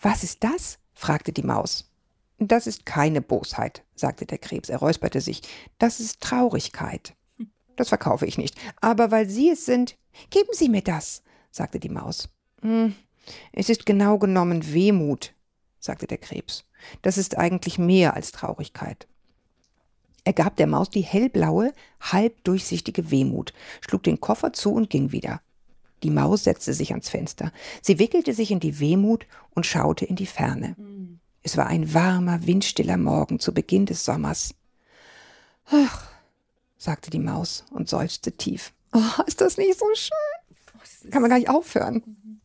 [0.01, 0.79] Was ist das?
[0.95, 1.91] fragte die Maus.
[2.39, 4.69] Das ist keine Bosheit, sagte der Krebs.
[4.69, 5.43] Er räusperte sich.
[5.79, 7.15] Das ist Traurigkeit.
[7.81, 8.61] Das verkaufe ich nicht.
[8.83, 9.97] Aber weil Sie es sind,
[10.29, 12.29] geben Sie mir das, sagte die Maus.
[12.61, 12.95] Hm,
[13.53, 15.33] es ist genau genommen Wehmut,
[15.79, 16.67] sagte der Krebs.
[17.01, 19.09] Das ist eigentlich mehr als Traurigkeit.
[20.25, 25.11] Er gab der Maus die hellblaue, halb durchsichtige Wehmut, schlug den Koffer zu und ging
[25.13, 25.41] wieder.
[26.03, 27.51] Die Maus setzte sich ans Fenster.
[27.81, 30.75] Sie wickelte sich in die Wehmut und schaute in die Ferne.
[30.77, 31.19] Mhm.
[31.43, 34.55] Es war ein warmer, windstiller Morgen zu Beginn des Sommers.
[35.65, 36.10] Ach,
[36.81, 38.73] sagte die Maus und seufzte tief.
[38.93, 40.11] Oh, ist das nicht so schön?
[40.75, 42.03] Oh, Kann man gar nicht aufhören.
[42.07, 42.41] Mhm.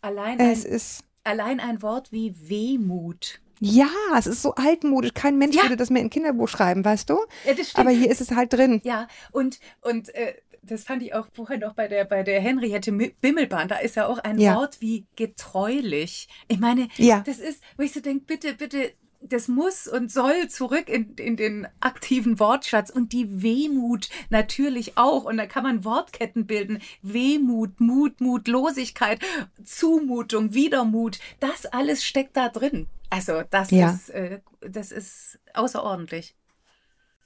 [0.00, 3.40] Allein es ist allein ein Wort wie Wehmut.
[3.58, 5.14] Ja, es ist so altmodisch.
[5.14, 5.62] Kein Mensch ja.
[5.62, 7.18] würde das mehr in Kinderbuch schreiben, weißt du?
[7.44, 7.86] Ja, das stimmt.
[7.86, 8.80] Aber hier ist es halt drin.
[8.84, 12.92] Ja, und, und äh, das fand ich auch vorher noch bei der, bei der Henriette
[12.92, 13.68] Bimmelbahn.
[13.68, 14.56] Da ist ja auch ein ja.
[14.56, 16.28] Wort wie getreulich.
[16.48, 17.22] Ich meine, ja.
[17.26, 21.36] das ist, wo ich so denke, bitte, bitte, das muss und soll zurück in, in
[21.36, 25.24] den aktiven Wortschatz und die Wehmut natürlich auch.
[25.24, 26.80] Und da kann man Wortketten bilden.
[27.02, 29.20] Wehmut, Mut, Mutlosigkeit,
[29.64, 31.18] Zumutung, Widermut.
[31.40, 32.86] Das alles steckt da drin.
[33.10, 33.90] Also das, ja.
[33.90, 36.34] ist, äh, das ist außerordentlich.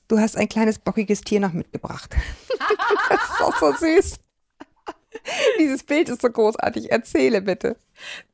[0.08, 2.16] Du hast ein kleines bockiges Tier noch mitgebracht.
[3.08, 4.16] das ist auch so süß.
[5.60, 6.90] Dieses Bild ist so großartig.
[6.90, 7.76] Erzähle bitte.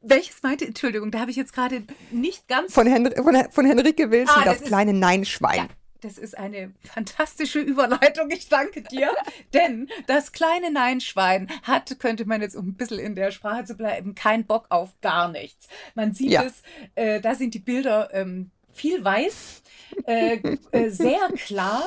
[0.00, 2.72] Welches meinte, Entschuldigung, da habe ich jetzt gerade nicht ganz.
[2.72, 5.56] Von, Hen von, von Henrike Wilson, ah, das, das kleine Neinschwein.
[5.56, 5.68] Ja,
[6.02, 8.30] das ist eine fantastische Überleitung.
[8.30, 9.10] Ich danke dir.
[9.54, 13.74] Denn das kleine Neinschwein hat, könnte man jetzt, um ein bisschen in der Sprache zu
[13.74, 15.66] bleiben, keinen Bock auf gar nichts.
[15.96, 16.44] Man sieht ja.
[16.44, 16.62] es,
[16.94, 19.62] äh, da sind die Bilder ähm, viel weiß,
[20.06, 20.38] äh,
[20.70, 21.84] äh, sehr klar.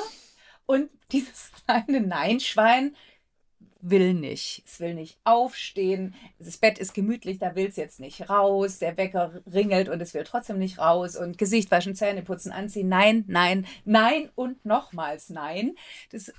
[0.66, 2.96] Und dieses kleine Neinschwein
[3.82, 4.64] will nicht.
[4.66, 6.16] Es will nicht aufstehen.
[6.38, 8.80] Das Bett ist gemütlich, da will es jetzt nicht raus.
[8.80, 11.16] Der Wecker ringelt und es will trotzdem nicht raus.
[11.16, 12.90] Und Gesicht waschen, Zähne putzen, anziehen.
[12.90, 15.76] Nein, nein, nein und nochmals nein.
[16.12, 16.34] Das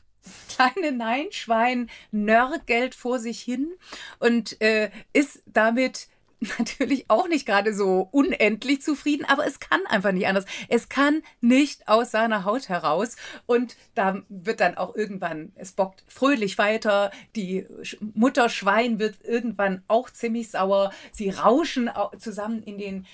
[0.48, 3.72] kleine Nein-Schwein nörgelt vor sich hin
[4.18, 6.09] und äh, ist damit
[6.59, 10.46] natürlich auch nicht gerade so unendlich zufrieden, aber es kann einfach nicht anders.
[10.68, 16.03] Es kann nicht aus seiner Haut heraus und da wird dann auch irgendwann, es bockt
[16.09, 17.66] fröhlich weiter, die
[18.14, 23.07] Mutter Schwein wird irgendwann auch ziemlich sauer, sie rauschen zusammen in den,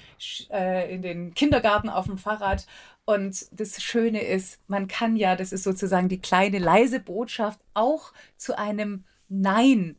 [0.51, 2.67] äh, in den Kindergarten auf dem Fahrrad
[3.05, 8.13] und das Schöne ist, man kann ja, das ist sozusagen die kleine leise Botschaft, auch
[8.37, 9.97] zu einem Nein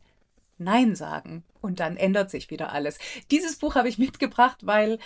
[0.58, 1.44] Nein sagen.
[1.60, 2.98] Und dann ändert sich wieder alles.
[3.30, 4.98] Dieses Buch habe ich mitgebracht, weil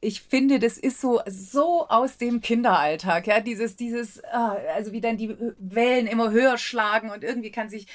[0.00, 5.00] ich finde, das ist so, so aus dem Kinderalltag, ja, dieses, dieses, ah, also wie
[5.00, 7.86] dann die Wellen immer höher schlagen und irgendwie kann sich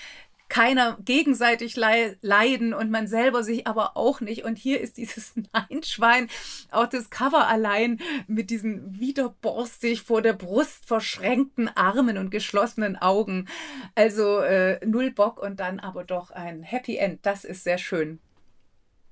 [0.54, 4.44] keiner gegenseitig leiden und man selber sich aber auch nicht.
[4.44, 6.28] Und hier ist dieses Nein-Schwein,
[6.70, 13.48] auch das Cover allein mit diesen widerborstig vor der Brust verschränkten Armen und geschlossenen Augen.
[13.96, 17.26] Also äh, null Bock und dann aber doch ein Happy End.
[17.26, 18.20] Das ist sehr schön.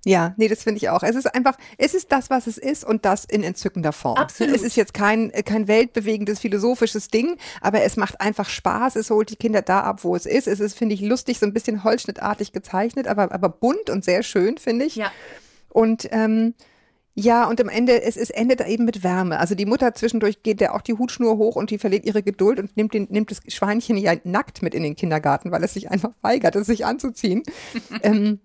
[0.04, 1.04] Ja, nee, das finde ich auch.
[1.04, 4.18] Es ist einfach, es ist das, was es ist und das in entzückender Form.
[4.18, 4.56] Absolut.
[4.56, 8.96] Es ist jetzt kein, kein weltbewegendes philosophisches Ding, aber es macht einfach Spaß.
[8.96, 10.48] Es holt die Kinder da ab, wo es ist.
[10.48, 14.24] Es ist, finde ich, lustig, so ein bisschen holzschnittartig gezeichnet, aber, aber bunt und sehr
[14.24, 14.96] schön, finde ich.
[14.96, 15.12] Ja.
[15.70, 16.56] Und, ähm,
[17.14, 19.40] ja, und am Ende, es, es endet eben mit Wärme.
[19.40, 22.60] Also die Mutter zwischendurch geht ja auch die Hutschnur hoch und die verliert ihre Geduld
[22.60, 25.92] und nimmt, den, nimmt das Schweinchen ja nackt mit in den Kindergarten, weil es sich
[25.92, 27.44] einfach weigert, es sich anzuziehen.
[28.02, 28.40] ähm,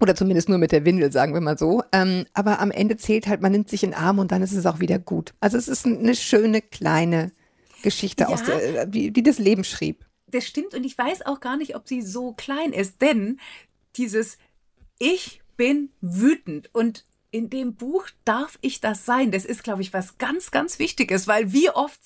[0.00, 1.82] oder zumindest nur mit der Windel, sagen wir mal so.
[1.92, 4.52] Ähm, aber am Ende zählt halt, man nimmt sich in den Arm und dann ist
[4.52, 5.34] es auch wieder gut.
[5.40, 7.32] Also es ist eine schöne kleine
[7.82, 8.28] Geschichte, ja.
[8.28, 10.04] aus der, die, die das Leben schrieb.
[10.26, 13.38] Das stimmt und ich weiß auch gar nicht, ob sie so klein ist, denn
[13.96, 14.38] dieses
[14.98, 19.30] Ich bin wütend und in dem Buch darf ich das sein.
[19.30, 22.00] Das ist, glaube ich, was ganz, ganz Wichtiges, weil wie oft,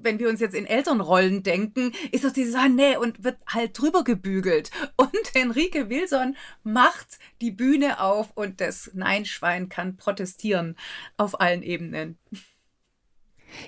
[0.00, 3.78] wenn wir uns jetzt in Elternrollen denken, ist das dieses, ah, nee, und wird halt
[3.78, 4.70] drüber gebügelt.
[4.96, 10.76] Und Henrike Wilson macht die Bühne auf und das Nein-Schwein kann protestieren
[11.16, 12.18] auf allen Ebenen.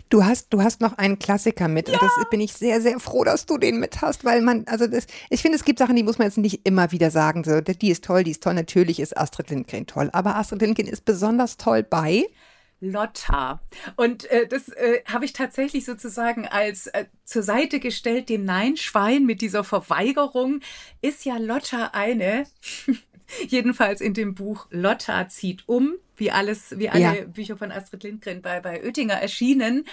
[0.09, 1.95] Du hast, du hast noch einen Klassiker mit ja.
[1.95, 4.87] und das bin ich sehr, sehr froh, dass du den mit hast, weil man, also
[4.87, 7.61] das, ich finde, es gibt Sachen, die muss man jetzt nicht immer wieder sagen, so,
[7.61, 11.05] die ist toll, die ist toll, natürlich ist Astrid Lindgren toll, aber Astrid Lindgren ist
[11.05, 12.27] besonders toll bei
[12.81, 13.61] Lotta.
[13.97, 19.25] Und äh, das äh, habe ich tatsächlich sozusagen als äh, zur Seite gestellt, dem Nein-Schwein
[19.25, 20.61] mit dieser Verweigerung,
[21.01, 22.47] ist ja Lotta eine,
[23.49, 27.25] jedenfalls in dem Buch Lotta zieht um, wie alles, wie alle ja.
[27.25, 29.85] Bücher von Astrid Lindgren bei, bei Oettinger erschienen.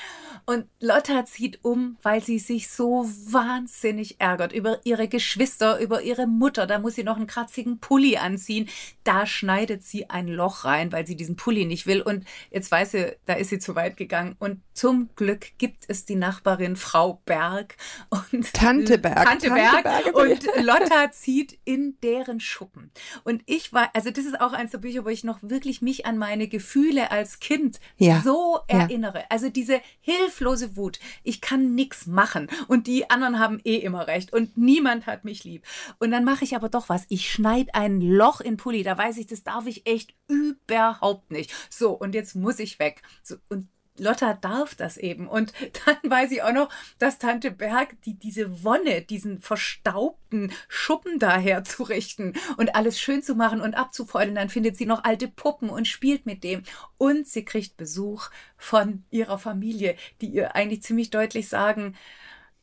[0.45, 6.27] Und Lotta zieht um, weil sie sich so wahnsinnig ärgert über ihre Geschwister, über ihre
[6.27, 6.67] Mutter.
[6.67, 8.69] Da muss sie noch einen kratzigen Pulli anziehen.
[9.03, 12.01] Da schneidet sie ein Loch rein, weil sie diesen Pulli nicht will.
[12.01, 14.35] Und jetzt weiß sie, da ist sie zu weit gegangen.
[14.39, 17.75] Und zum Glück gibt es die Nachbarin Frau Berg
[18.09, 19.25] und Tante Berg.
[19.25, 19.83] Tante, Berg.
[19.83, 20.15] Tante Berg.
[20.15, 22.91] Und Lotta zieht in deren Schuppen.
[23.23, 26.05] Und ich war, also das ist auch eins der Bücher, wo ich noch wirklich mich
[26.05, 28.21] an an meine Gefühle als Kind ja.
[28.23, 29.19] so erinnere.
[29.19, 29.25] Ja.
[29.29, 30.99] Also diese hilflose Wut.
[31.23, 35.43] Ich kann nichts machen und die anderen haben eh immer recht und niemand hat mich
[35.43, 35.65] lieb.
[35.99, 37.05] Und dann mache ich aber doch was.
[37.09, 38.83] Ich schneide ein Loch in Pulli.
[38.83, 41.51] Da weiß ich, das darf ich echt überhaupt nicht.
[41.69, 43.01] So, und jetzt muss ich weg.
[43.23, 45.27] So, und Lotta darf das eben.
[45.27, 45.53] Und
[45.85, 51.63] dann weiß ich auch noch, dass Tante Berg die, diese Wonne, diesen verstaubten Schuppen daher
[51.63, 54.35] zu richten und alles schön zu machen und abzufeuern.
[54.35, 56.63] Dann findet sie noch alte Puppen und spielt mit dem.
[56.97, 61.95] Und sie kriegt Besuch von ihrer Familie, die ihr eigentlich ziemlich deutlich sagen,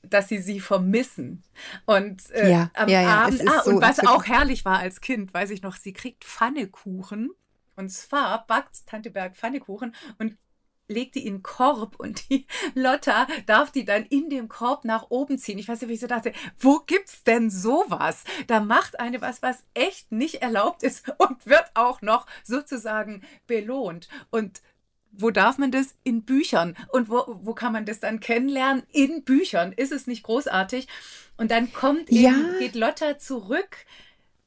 [0.02, 1.42] dass sie sie vermissen.
[1.84, 5.00] Und äh, ja, am ja, ja, Abend, ah, so, und was auch herrlich war als
[5.00, 7.30] Kind, weiß ich noch, sie kriegt Pfannekuchen.
[7.76, 10.36] Und zwar backt Tante Berg Pfannekuchen und
[10.90, 15.06] legt die in den Korb und die Lotta darf die dann in dem Korb nach
[15.10, 15.58] oben ziehen.
[15.58, 18.24] Ich weiß nicht, wie ich so dachte, wo gibt's denn sowas?
[18.46, 24.08] Da macht eine was, was echt nicht erlaubt ist und wird auch noch sozusagen belohnt.
[24.30, 24.62] Und
[25.12, 25.94] wo darf man das?
[26.04, 26.76] In Büchern.
[26.92, 28.84] Und wo, wo kann man das dann kennenlernen?
[28.92, 29.72] In Büchern.
[29.72, 30.86] Ist es nicht großartig?
[31.36, 32.58] Und dann kommt eben, ja.
[32.58, 33.76] geht Lotta zurück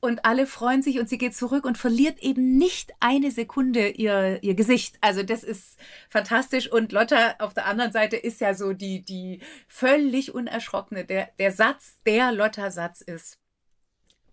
[0.04, 4.44] und alle freuen sich und sie geht zurück und verliert eben nicht eine Sekunde ihr,
[4.44, 4.98] ihr Gesicht.
[5.00, 5.78] Also das ist
[6.10, 9.40] fantastisch und Lotta auf der anderen Seite ist ja so die, die
[9.70, 11.06] völlig unerschrockene.
[11.06, 13.40] Der, der Satz, der Lotta-Satz ist,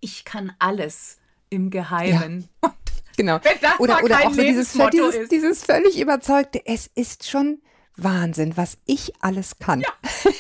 [0.00, 1.18] ich kann alles
[1.50, 2.48] im Geheimen.
[2.64, 2.74] Ja.
[3.16, 3.38] Genau.
[3.78, 7.60] oder oder auch so dieses, dieses, dieses völlig überzeugte, es ist schon
[8.02, 9.80] Wahnsinn, was ich alles kann.
[9.80, 9.88] Ja.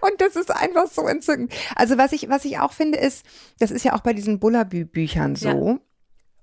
[0.00, 1.52] und das ist einfach so entzückend.
[1.74, 3.24] Also was ich, was ich auch finde, ist,
[3.58, 5.48] das ist ja auch bei diesen Bullabü-Büchern so.
[5.48, 5.78] Ja.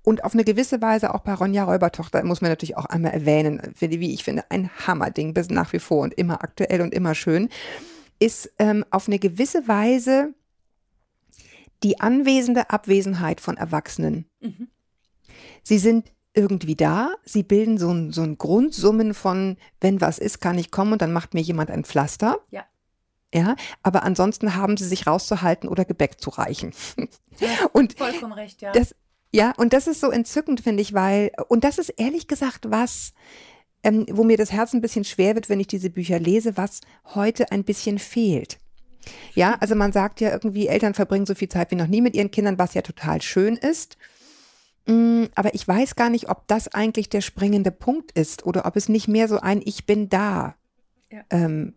[0.04, 3.74] Und auf eine gewisse Weise auch bei Ronja Räubertochter muss man natürlich auch einmal erwähnen,
[3.80, 7.50] wie ich finde, ein Hammerding bis nach wie vor und immer aktuell und immer schön,
[8.20, 10.34] ist ähm, auf eine gewisse Weise
[11.82, 14.26] die anwesende Abwesenheit von Erwachsenen.
[14.42, 14.68] Mhm.
[15.64, 17.14] Sie sind irgendwie da.
[17.24, 21.02] Sie bilden so ein, so ein Grundsummen von, wenn was ist, kann ich kommen und
[21.02, 22.40] dann macht mir jemand ein Pflaster.
[22.52, 22.66] Ja.
[23.34, 26.74] Ja, aber ansonsten haben sie sich rauszuhalten oder Gebäck zu reichen.
[27.74, 28.72] und vollkommen recht, ja.
[28.72, 28.96] Das,
[29.32, 33.14] ja, und das ist so entzückend, finde ich, weil, und das ist ehrlich gesagt was,
[33.84, 36.80] ähm, wo mir das Herz ein bisschen schwer wird, wenn ich diese Bücher lese, was
[37.14, 38.58] heute ein bisschen fehlt.
[39.34, 42.16] Ja, also man sagt ja irgendwie, Eltern verbringen so viel Zeit wie noch nie mit
[42.16, 43.98] ihren Kindern, was ja total schön ist.
[44.86, 48.76] Mm, aber ich weiß gar nicht, ob das eigentlich der springende Punkt ist oder ob
[48.76, 50.56] es nicht mehr so ein Ich bin da
[51.12, 51.22] ja.
[51.30, 51.74] ähm,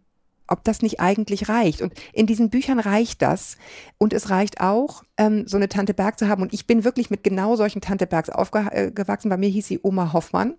[0.49, 1.83] ob das nicht eigentlich reicht.
[1.83, 3.59] Und in diesen Büchern reicht das.
[3.99, 6.43] Und es reicht auch, ähm, so eine Tante Berg zu haben.
[6.43, 9.29] Und ich bin wirklich mit genau solchen Tante Bergs aufgewachsen.
[9.29, 10.55] Bei mir hieß sie Oma Hoffmann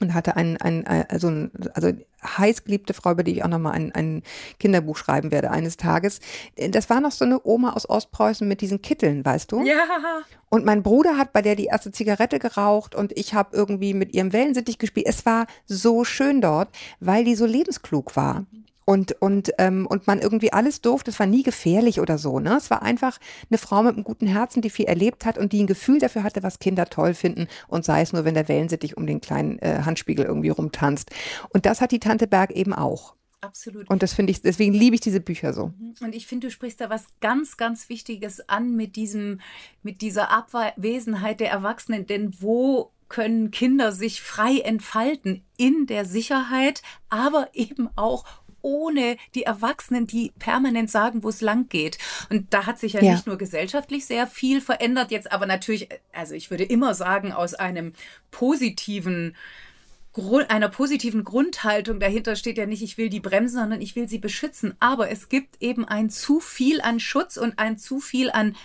[0.00, 1.92] und hatte ein, ein, also, ein, also
[2.22, 4.22] heiß geliebte Frau, über die ich auch nochmal ein, ein
[4.58, 6.20] Kinderbuch schreiben werde eines Tages.
[6.70, 9.62] Das war noch so eine Oma aus Ostpreußen mit diesen Kitteln, weißt du?
[9.64, 9.84] Ja.
[10.48, 14.14] Und mein Bruder hat bei der die erste Zigarette geraucht und ich habe irgendwie mit
[14.14, 15.06] ihrem Wellensittich gespielt.
[15.08, 18.46] Es war so schön dort, weil die so lebensklug war
[18.84, 21.10] und, und, ähm, und man irgendwie alles durfte.
[21.10, 22.40] Es war nie gefährlich oder so.
[22.40, 22.56] Ne?
[22.56, 23.18] Es war einfach
[23.50, 26.22] eine Frau mit einem guten Herzen, die viel erlebt hat und die ein Gefühl dafür
[26.22, 29.58] hatte, was Kinder toll finden und sei es nur, wenn der Wellensittich um den kleinen
[29.60, 31.10] äh, Handspiegel irgendwie rumtanzt.
[31.50, 33.14] Und das hat die Tante Berg eben auch.
[33.42, 33.88] Absolut.
[33.88, 35.68] Und das finde ich, deswegen liebe ich diese Bücher so.
[35.68, 35.94] Mhm.
[36.02, 39.40] Und ich finde, du sprichst da was ganz, ganz Wichtiges an mit diesem,
[39.82, 42.06] mit dieser Abwesenheit der Erwachsenen.
[42.06, 48.24] Denn wo können Kinder sich frei entfalten in der Sicherheit, aber eben auch
[48.62, 51.98] ohne die Erwachsenen, die permanent sagen, wo es lang geht.
[52.30, 55.88] Und da hat sich ja, ja, nicht nur gesellschaftlich sehr viel verändert, jetzt aber natürlich,
[56.12, 57.92] also ich würde immer sagen, aus einem
[58.30, 59.36] positiven
[60.48, 64.18] einer positiven Grundhaltung dahinter steht ja nicht, ich will die bremsen, sondern ich will sie
[64.18, 64.74] beschützen.
[64.80, 68.56] Aber es gibt eben ein zu viel an Schutz und ein zu viel an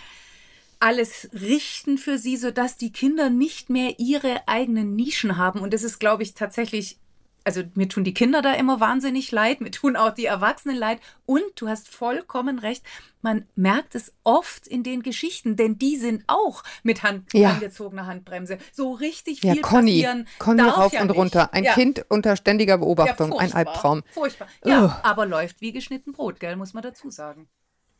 [0.80, 5.60] alles richten für sie, sodass die Kinder nicht mehr ihre eigenen Nischen haben.
[5.60, 6.98] Und das ist, glaube ich, tatsächlich
[7.46, 10.98] also mir tun die Kinder da immer wahnsinnig leid, mir tun auch die Erwachsenen leid.
[11.26, 12.84] Und du hast vollkommen recht,
[13.22, 17.50] man merkt es oft in den Geschichten, denn die sind auch mit Hand, ja.
[17.50, 18.58] angezogener Handbremse.
[18.72, 20.28] So richtig viel ja, Conny, passieren.
[20.40, 21.16] Conny rauf ja und nicht.
[21.16, 21.54] runter.
[21.54, 21.74] Ein ja.
[21.74, 24.02] Kind unter ständiger Beobachtung, ein Albtraum.
[24.10, 24.48] Furchtbar.
[24.64, 24.90] Ja, uh.
[25.06, 27.48] aber läuft wie geschnitten Brot, gell, muss man dazu sagen.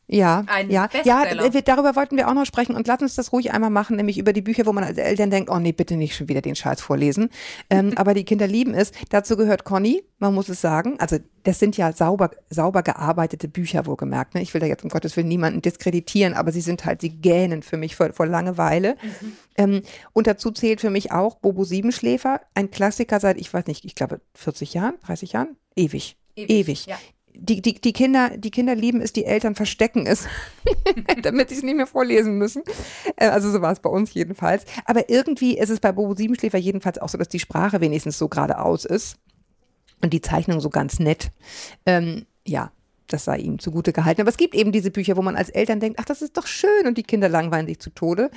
[0.09, 1.53] Ja, ein ja, Bestseller.
[1.53, 4.17] ja, darüber wollten wir auch noch sprechen und lass uns das ruhig einmal machen, nämlich
[4.17, 6.55] über die Bücher, wo man als Eltern denkt, oh nee, bitte nicht schon wieder den
[6.55, 7.29] Scheiß vorlesen.
[7.69, 8.93] ähm, aber die Kinder lieben es.
[9.09, 10.97] Dazu gehört Conny, man muss es sagen.
[10.99, 14.33] Also das sind ja sauber, sauber gearbeitete Bücher, wohlgemerkt.
[14.33, 14.41] Ne?
[14.41, 17.61] Ich will da jetzt um Gottes Willen niemanden diskreditieren, aber sie sind halt, sie gähnen
[17.61, 18.95] für mich vor, vor Langeweile.
[19.01, 19.33] Mhm.
[19.57, 19.81] Ähm,
[20.13, 23.95] und dazu zählt für mich auch Bobo Siebenschläfer, ein Klassiker seit, ich weiß nicht, ich
[23.95, 26.15] glaube 40 Jahren, 30 Jahren, ewig.
[26.37, 26.49] Ewig.
[26.49, 26.85] Ewig.
[26.85, 26.97] Ja
[27.39, 30.27] die, die, die, Kinder, die Kinder lieben es, die Eltern verstecken es,
[31.21, 32.63] damit sie es nicht mehr vorlesen müssen.
[33.15, 34.65] Äh, also so war es bei uns jedenfalls.
[34.85, 38.27] Aber irgendwie ist es bei Bobo Siebenschläfer jedenfalls auch so, dass die Sprache wenigstens so
[38.27, 39.17] geradeaus ist
[40.01, 41.31] und die Zeichnung so ganz nett.
[41.85, 42.71] Ähm, ja,
[43.07, 44.21] das sei ihm zugute gehalten.
[44.21, 46.47] Aber es gibt eben diese Bücher, wo man als Eltern denkt, ach, das ist doch
[46.47, 48.29] schön und die Kinder langweilen sich zu Tode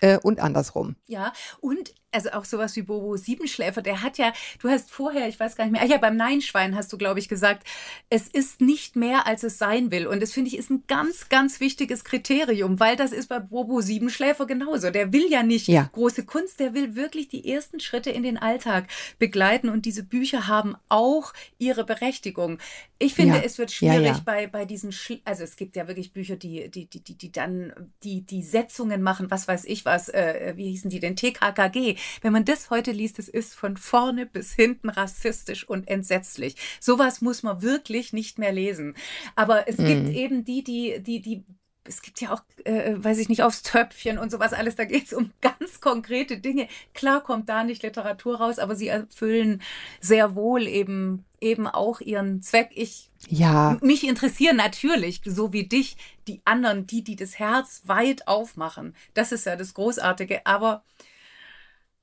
[0.00, 0.96] äh, und andersrum.
[1.06, 5.38] Ja, und also auch sowas wie Bobo Siebenschläfer, der hat ja, du hast vorher, ich
[5.38, 7.66] weiß gar nicht mehr, ja, beim Nein-Schwein hast du, glaube ich, gesagt,
[8.08, 10.06] es ist nicht mehr, als es sein will.
[10.06, 13.80] Und das finde ich ist ein ganz, ganz wichtiges Kriterium, weil das ist bei Bobo
[13.80, 14.90] Siebenschläfer genauso.
[14.90, 15.88] Der will ja nicht ja.
[15.92, 19.68] große Kunst, der will wirklich die ersten Schritte in den Alltag begleiten.
[19.68, 22.58] Und diese Bücher haben auch ihre Berechtigung.
[22.98, 23.42] Ich finde, ja.
[23.42, 26.68] es wird schwierig ja, bei, bei diesen, Sch also es gibt ja wirklich Bücher, die,
[26.70, 30.70] die, die, die, die dann die, die Setzungen machen, was weiß ich was, äh, wie
[30.70, 34.88] hießen die denn, TKKG wenn man das heute liest, es ist von vorne bis hinten
[34.88, 36.56] rassistisch und entsetzlich.
[36.80, 38.94] Sowas muss man wirklich nicht mehr lesen.
[39.36, 39.86] Aber es mhm.
[39.86, 41.44] gibt eben die, die, die, die
[41.84, 45.06] es gibt ja auch, äh, weiß ich nicht, aufs Töpfchen und sowas alles, da geht
[45.06, 46.68] es um ganz konkrete Dinge.
[46.94, 49.62] Klar kommt da nicht Literatur raus, aber sie erfüllen
[50.00, 52.70] sehr wohl eben, eben auch ihren Zweck.
[52.74, 53.78] Ich, ja.
[53.82, 55.96] mich interessieren natürlich, so wie dich,
[56.28, 58.94] die anderen, die, die das Herz weit aufmachen.
[59.14, 60.84] Das ist ja das Großartige, aber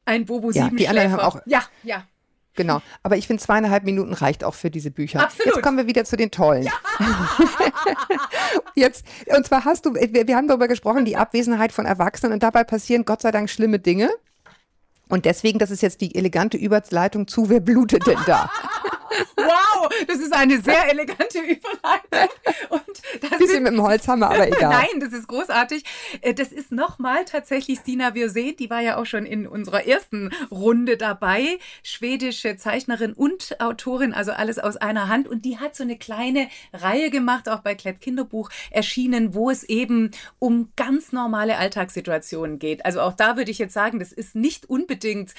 [0.08, 1.42] ein Bobo ja, Die anderen haben auch.
[1.46, 2.04] Ja, ja.
[2.56, 2.82] Genau.
[3.04, 5.22] Aber ich finde, zweieinhalb Minuten reicht auch für diese Bücher.
[5.22, 5.56] Absolut.
[5.56, 6.64] Jetzt kommen wir wieder zu den tollen.
[6.64, 6.72] Ja.
[8.76, 12.42] Jetzt, und zwar hast du, wir, wir haben darüber gesprochen, die Abwesenheit von Erwachsenen und
[12.42, 14.10] dabei passieren Gott sei Dank schlimme Dinge.
[15.08, 18.50] Und deswegen, das ist jetzt die elegante Überleitung zu, wer blutet denn da?
[19.36, 19.48] Wow,
[20.08, 22.36] das ist eine sehr elegante Überleitung.
[22.70, 24.70] Und das Bisschen mit dem Holzhammer, aber egal.
[24.70, 25.84] Nein, das ist großartig.
[26.22, 30.32] Äh, das ist nochmal tatsächlich Stina Wirsee, die war ja auch schon in unserer ersten
[30.52, 31.60] Runde dabei.
[31.84, 35.28] Schwedische Zeichnerin und Autorin, also alles aus einer Hand.
[35.28, 39.64] Und die hat so eine kleine Reihe gemacht, auch bei Klett Kinderbuch erschienen, wo es
[39.64, 42.86] eben um ganz normale Alltagssituationen geht.
[42.86, 45.34] Also auch da würde ich jetzt sagen, das ist nicht unbedingt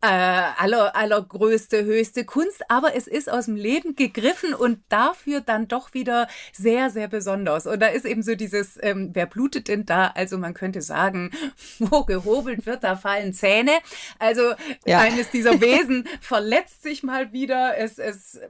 [0.00, 5.68] äh, aller, allergrößte, höchste Kunst, aber es ist aus dem Leben gegriffen und dafür dann
[5.68, 7.66] doch wieder sehr, sehr besonders.
[7.66, 10.08] Und da ist eben so dieses, ähm, wer blutet denn da?
[10.08, 11.30] Also man könnte sagen,
[11.78, 13.72] wo gehobelt wird, da fallen Zähne.
[14.18, 14.54] Also
[14.86, 15.00] ja.
[15.00, 17.76] eines dieser Wesen verletzt sich mal wieder.
[17.76, 18.40] Es, es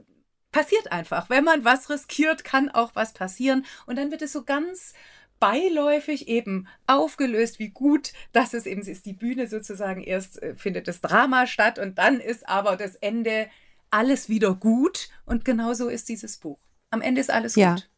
[0.51, 1.29] passiert einfach.
[1.29, 3.65] Wenn man was riskiert, kann auch was passieren.
[3.85, 4.93] Und dann wird es so ganz
[5.39, 10.87] beiläufig eben aufgelöst, wie gut das ist eben ist die Bühne sozusagen erst äh, findet
[10.87, 13.47] das Drama statt und dann ist aber das Ende
[13.95, 16.59] alles wieder gut und genauso ist dieses Buch.
[16.89, 17.75] Am Ende ist alles Ja.
[17.75, 17.89] gut.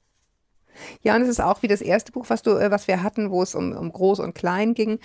[1.01, 3.31] Ja, und es ist auch wie das erste Buch, was du, äh, was wir hatten,
[3.31, 4.99] wo es um, um Groß und Klein ging.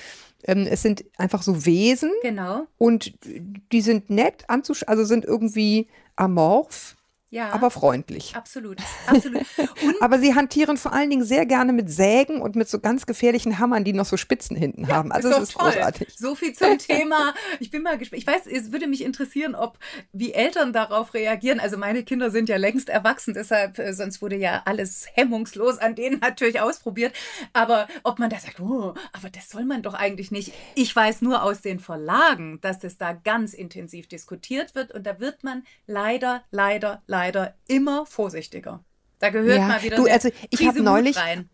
[0.45, 2.66] Ähm, es sind einfach so Wesen Genau.
[2.76, 6.97] und die sind nett anzuschauen, also sind irgendwie amorph,
[7.33, 7.51] Ja.
[7.51, 8.37] aber freundlich.
[8.37, 8.78] absolut.
[9.07, 9.43] Absolut.
[10.01, 13.59] Aber sie hantieren vor allen Dingen sehr gerne mit Sägen und mit so ganz gefährlichen
[13.59, 15.12] Hammern, die noch so Spitzen hinten haben.
[15.12, 15.70] Also ist es ist toll.
[15.70, 16.09] großartig.
[16.14, 17.33] So viel zum Thema.
[17.59, 18.20] Ich bin mal gespannt.
[18.20, 19.78] Ich weiß, es würde mich interessieren, ob
[20.12, 21.59] wie Eltern darauf reagieren.
[21.59, 25.95] Also meine Kinder sind ja längst erwachsen, deshalb äh, sonst wurde ja alles hemmungslos an
[25.95, 27.14] denen natürlich ausprobiert.
[27.55, 30.53] Aber ob man da sagt, oh, aber das soll man doch eigentlich nicht.
[30.74, 35.18] Ich weiß nur aus den Verlagen, dass das da ganz intensiv diskutiert wird und da
[35.18, 37.21] wird man leider, leider, leider
[37.68, 38.84] immer vorsichtiger.
[39.18, 41.48] Da gehört Ja, mal wieder du, also ich Prise hab Mut neulich- rein.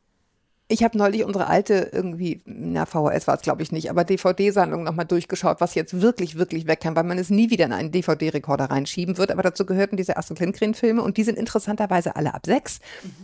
[0.71, 4.83] Ich habe neulich unsere alte irgendwie, na VHS war es glaube ich nicht, aber DVD-Sammlung
[4.85, 7.91] nochmal durchgeschaut, was jetzt wirklich, wirklich weg kann, weil man es nie wieder in einen
[7.91, 9.31] DVD-Rekorder reinschieben wird.
[9.33, 12.81] Aber dazu gehörten diese Astrid Lindgren-Filme und die sind interessanterweise alle ab sechs,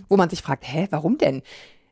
[0.09, 1.43] wo man sich fragt, hä, warum denn?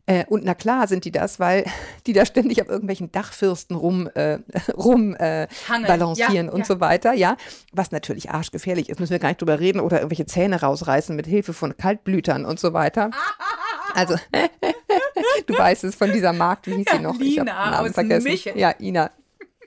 [0.07, 1.65] Äh, und na klar sind die das, weil
[2.07, 4.39] die da ständig auf irgendwelchen Dachfirsten rum, äh,
[4.77, 5.47] rum äh,
[5.87, 6.65] balancieren Ja, und ja.
[6.65, 7.37] so weiter, ja.
[7.73, 11.27] Was natürlich arschgefährlich ist, müssen wir gar nicht drüber reden oder irgendwelche Zähne rausreißen mit
[11.27, 13.11] Hilfe von Kaltblütern und so weiter.
[13.95, 14.15] Also,
[15.47, 17.19] du weißt es von dieser Markt, wie hieß Ja, sie noch?
[17.19, 18.25] Lina ich Namen aus vergessen.
[18.31, 18.59] Michel.
[18.59, 19.11] Ja, Ina.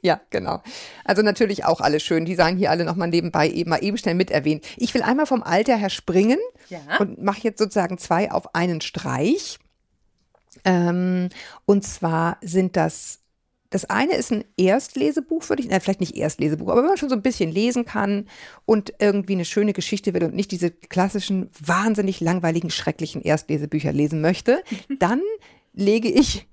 [0.02, 0.62] Ja, genau.
[1.04, 2.26] Also natürlich auch alles schön.
[2.26, 4.66] Die sagen hier alle nochmal nebenbei eben mal eben schnell mit erwähnt.
[4.78, 6.80] Ich will einmal vom Alter her springen Ja.
[7.00, 9.60] und mache jetzt sozusagen zwei auf einen Streich.
[10.66, 11.30] Ähm,
[11.66, 13.20] und zwar sind das,
[13.70, 17.10] das eine ist ein Erstlesebuch, würde ich, na, vielleicht nicht Erstlesebuch, aber wenn man schon
[17.10, 18.28] so ein bisschen lesen kann
[18.66, 24.22] und irgendwie eine schöne Geschichte will und nicht diese klassischen, wahnsinnig langweiligen, schrecklichen Erstlesebücher lesen
[24.22, 24.64] möchte,
[25.00, 25.22] dann
[25.74, 26.48] lege ich,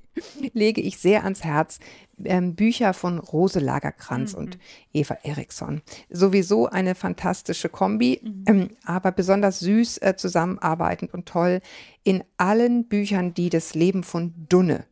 [0.53, 1.79] lege ich sehr ans Herz
[2.25, 4.59] ähm, Bücher von Rose Lagerkranz und
[4.93, 5.83] Eva Eriksson.
[6.11, 11.61] Sowieso eine fantastische Kombi, ähm, aber besonders süß äh, zusammenarbeitend und toll
[12.05, 14.85] in allen Büchern, die das Leben von Dunne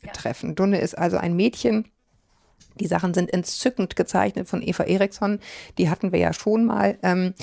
[0.00, 0.54] betreffen.
[0.54, 1.88] Dunne ist also ein Mädchen,
[2.78, 5.40] die Sachen sind entzückend gezeichnet von Eva Eriksson.
[5.78, 6.98] Die hatten wir ja schon mal.
[7.02, 7.34] Ähm,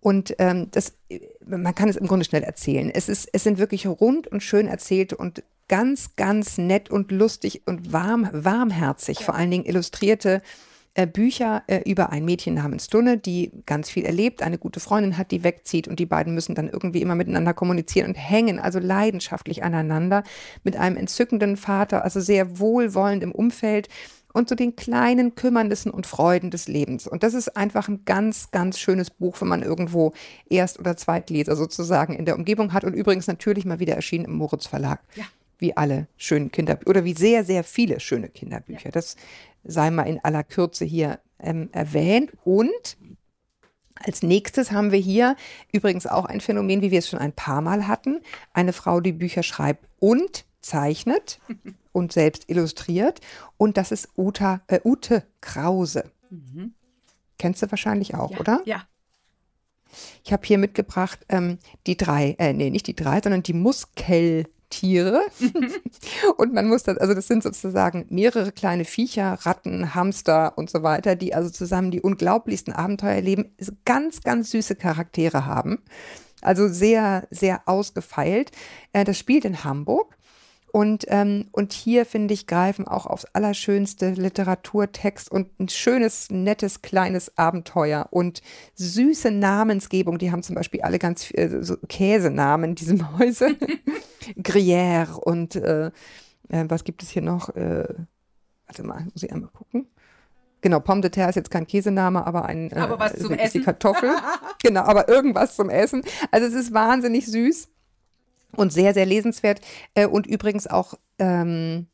[0.00, 0.94] und ähm, das,
[1.46, 2.90] man kann es im Grunde schnell erzählen.
[2.90, 7.62] Es, ist, es sind wirklich rund und schön erzählte und ganz, ganz nett und lustig
[7.66, 10.40] und warm, warmherzig, vor allen Dingen illustrierte
[10.98, 15.16] äh, Bücher äh, über ein Mädchen namens Dunne, die ganz viel erlebt, eine gute Freundin
[15.16, 18.80] hat, die wegzieht und die beiden müssen dann irgendwie immer miteinander kommunizieren und hängen also
[18.80, 20.24] leidenschaftlich aneinander
[20.64, 23.88] mit einem entzückenden Vater, also sehr wohlwollend im Umfeld
[24.32, 27.06] und so den kleinen Kümmernissen und Freuden des Lebens.
[27.06, 30.14] Und das ist einfach ein ganz, ganz schönes Buch, wenn man irgendwo
[30.50, 34.32] Erst- oder Zweitleser sozusagen in der Umgebung hat und übrigens natürlich mal wieder erschienen im
[34.32, 35.00] Moritz Verlag.
[35.14, 35.26] Ja.
[35.60, 38.90] Wie alle schönen Kinderbücher oder wie sehr, sehr viele schöne Kinderbücher.
[38.90, 39.16] Das
[39.68, 42.32] sei mal in aller Kürze hier ähm, erwähnt.
[42.44, 42.96] Und
[43.94, 45.36] als nächstes haben wir hier
[45.72, 48.20] übrigens auch ein Phänomen, wie wir es schon ein paar Mal hatten.
[48.52, 51.40] Eine Frau, die Bücher schreibt und zeichnet
[51.92, 53.20] und selbst illustriert.
[53.56, 56.10] Und das ist Uta, äh, Ute Krause.
[57.38, 58.40] Kennst du wahrscheinlich auch, ja.
[58.40, 58.62] oder?
[58.64, 58.82] Ja.
[60.24, 63.54] Ich habe hier mitgebracht ähm, die drei, äh, nee, nicht die drei, sondern die
[64.68, 65.22] Muskeltiere.
[66.36, 70.82] und man muss das, also das sind sozusagen mehrere kleine Viecher, Ratten, Hamster und so
[70.82, 73.54] weiter, die also zusammen die unglaublichsten Abenteuer erleben,
[73.84, 75.78] ganz, ganz süße Charaktere haben.
[76.40, 78.52] Also sehr, sehr ausgefeilt.
[78.92, 80.16] Äh, das spielt in Hamburg.
[80.70, 86.82] Und, ähm, und hier, finde ich, greifen auch aufs allerschönste Literaturtext und ein schönes, nettes,
[86.82, 88.42] kleines Abenteuer und
[88.74, 90.18] süße Namensgebung.
[90.18, 93.56] Die haben zum Beispiel alle ganz äh, so Käsenamen, diese Mäuse.
[94.42, 95.86] Gruyère und äh,
[96.48, 97.48] äh, was gibt es hier noch?
[97.56, 97.88] Äh,
[98.66, 99.86] warte mal, muss ich einmal gucken.
[100.60, 103.34] Genau, Pomme de terre ist jetzt kein Käsename, aber ein äh, Aber was ist zum
[103.34, 103.64] Essen.
[103.64, 104.10] Kartoffel.
[104.62, 106.02] genau, aber irgendwas zum Essen.
[106.30, 107.68] Also es ist wahnsinnig süß
[108.56, 109.60] und sehr, sehr lesenswert.
[109.94, 111.86] Äh, und übrigens auch, ähm,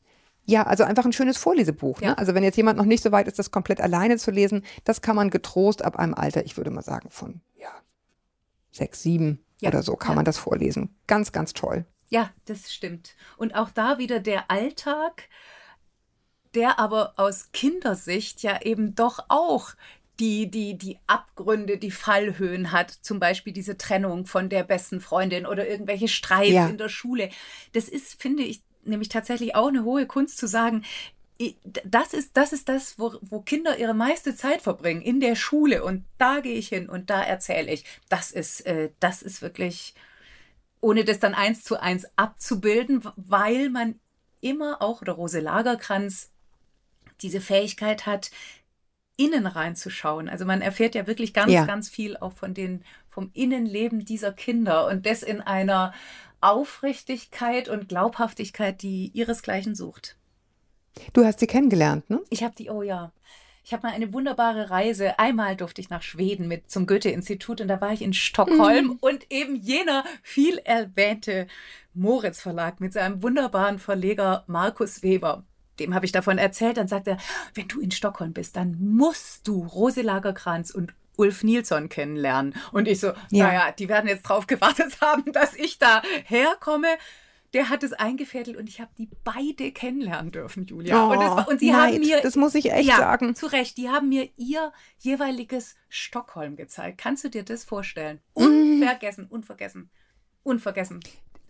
[0.46, 2.00] ja, also einfach ein schönes Vorlesebuch.
[2.00, 2.10] Ja.
[2.10, 2.18] Ne?
[2.18, 5.00] Also wenn jetzt jemand noch nicht so weit ist, das komplett alleine zu lesen, das
[5.00, 7.70] kann man getrost ab einem Alter, ich würde mal sagen, von ja,
[8.70, 9.70] sechs, sieben Ja.
[9.70, 10.16] oder so kann Ja.
[10.16, 10.94] man das vorlesen.
[11.06, 11.86] Ganz, ganz toll.
[12.10, 13.16] Ja, das stimmt.
[13.38, 15.28] Und auch da wieder der Alltag,
[16.54, 19.70] der aber aus Kindersicht ja eben doch auch
[20.20, 25.46] die, die, die Abgründe, die Fallhöhen hat, zum Beispiel diese Trennung von der besten Freundin
[25.46, 26.68] oder irgendwelche Streits Ja.
[26.68, 27.30] in der Schule.
[27.72, 30.84] Das ist, finde ich, nämlich tatsächlich auch eine hohe Kunst zu sagen,
[31.84, 35.82] das ist das, ist das wo, wo Kinder ihre meiste Zeit verbringen, in der Schule.
[35.82, 37.84] Und da gehe ich hin und da erzähle ich.
[38.08, 39.94] Das ist, äh, das ist wirklich,
[40.80, 43.98] ohne das dann eins zu eins abzubilden, weil man
[44.40, 46.30] immer auch, oder Rose Lagerkranz,
[47.20, 48.30] diese Fähigkeit hat,
[49.16, 50.28] innen reinzuschauen.
[50.28, 51.64] Also man erfährt ja wirklich ganz, Ja.
[51.64, 55.92] ganz viel auch von den, vom Innenleben dieser Kinder und das in einer
[56.40, 60.16] Aufrichtigkeit und Glaubhaftigkeit, die ihresgleichen sucht.
[61.12, 62.20] Du hast sie kennengelernt, ne?
[62.30, 63.12] Ich habe die, oh ja.
[63.66, 65.18] Ich habe mal eine wunderbare Reise.
[65.18, 68.98] Einmal durfte ich nach Schweden mit zum Goethe-Institut und da war ich in Stockholm mhm.
[69.00, 71.46] und eben jener viel erwähnte
[71.94, 75.44] Moritz Verlag mit seinem wunderbaren Verleger Markus Weber.
[75.78, 76.76] Dem habe ich davon erzählt.
[76.76, 77.18] Dann sagt er,
[77.54, 82.54] wenn du in Stockholm bist, dann musst du Rose Lagerkranz und Ulf Nilsson kennenlernen.
[82.72, 83.46] Und ich so, ja.
[83.46, 86.88] naja, die werden jetzt drauf gewartet haben, dass ich da herkomme
[87.54, 91.06] der hat es eingefädelt und ich habe die beide kennenlernen dürfen, Julia.
[91.06, 93.36] Oh, und, das, und, sie Neid, haben mir, das muss ich echt ja, sagen.
[93.36, 96.98] Zu Recht, die haben mir ihr jeweiliges Stockholm gezeigt.
[96.98, 98.20] Kannst du dir das vorstellen?
[98.32, 99.88] Unvergessen, unvergessen,
[100.42, 101.00] unvergessen.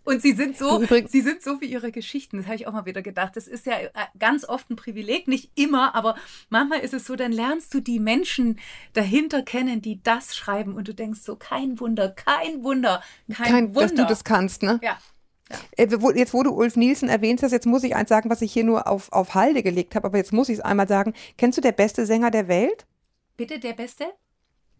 [0.05, 2.37] Und sie sind so, sie sind so wie ihre Geschichten.
[2.37, 3.35] Das habe ich auch mal wieder gedacht.
[3.35, 6.15] Das ist ja äh, ganz oft ein Privileg, nicht immer, aber
[6.49, 8.59] manchmal ist es so, dann lernst du die Menschen
[8.93, 13.01] dahinter kennen, die das schreiben und du denkst so, kein Wunder, kein Wunder,
[13.33, 13.81] kein, kein Wunder.
[13.81, 14.79] Dass du das kannst, ne?
[14.83, 14.97] Ja.
[15.51, 15.57] Ja.
[15.77, 18.63] Jetzt, wo du Ulf Nielsen erwähnt hast, jetzt muss ich eins sagen, was ich hier
[18.63, 21.13] nur auf, auf Halde gelegt habe, aber jetzt muss ich es einmal sagen.
[21.37, 22.85] Kennst du der beste Sänger der Welt?
[23.37, 24.05] Bitte, der beste?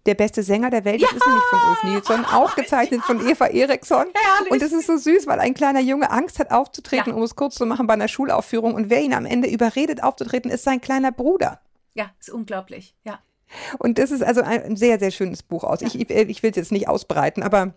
[0.06, 1.08] Der beste Sänger der Welt, ja!
[1.08, 4.06] das ist nämlich von Ulf Nielsen, auch gezeichnet von Eva Eriksson.
[4.14, 4.52] Herrlich.
[4.52, 7.16] Und das ist so süß, weil ein kleiner Junge Angst hat aufzutreten, ja.
[7.16, 8.76] um es kurz zu machen bei einer Schulaufführung.
[8.76, 11.60] Und wer ihn am Ende überredet aufzutreten, ist sein kleiner Bruder.
[11.96, 13.20] Ja, ist unglaublich, ja.
[13.80, 15.82] Und das ist also ein sehr, sehr schönes Buch aus.
[15.82, 15.88] Ja.
[15.88, 17.74] Ich, ich, ich will es jetzt nicht ausbreiten, aber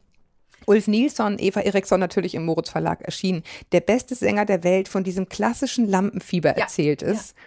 [0.66, 5.02] Ulf Nilsson, Eva Eriksson natürlich im Moritz Verlag erschienen, der beste Sänger der Welt von
[5.02, 6.64] diesem klassischen Lampenfieber ja.
[6.64, 7.34] erzählt ist.
[7.36, 7.42] Ja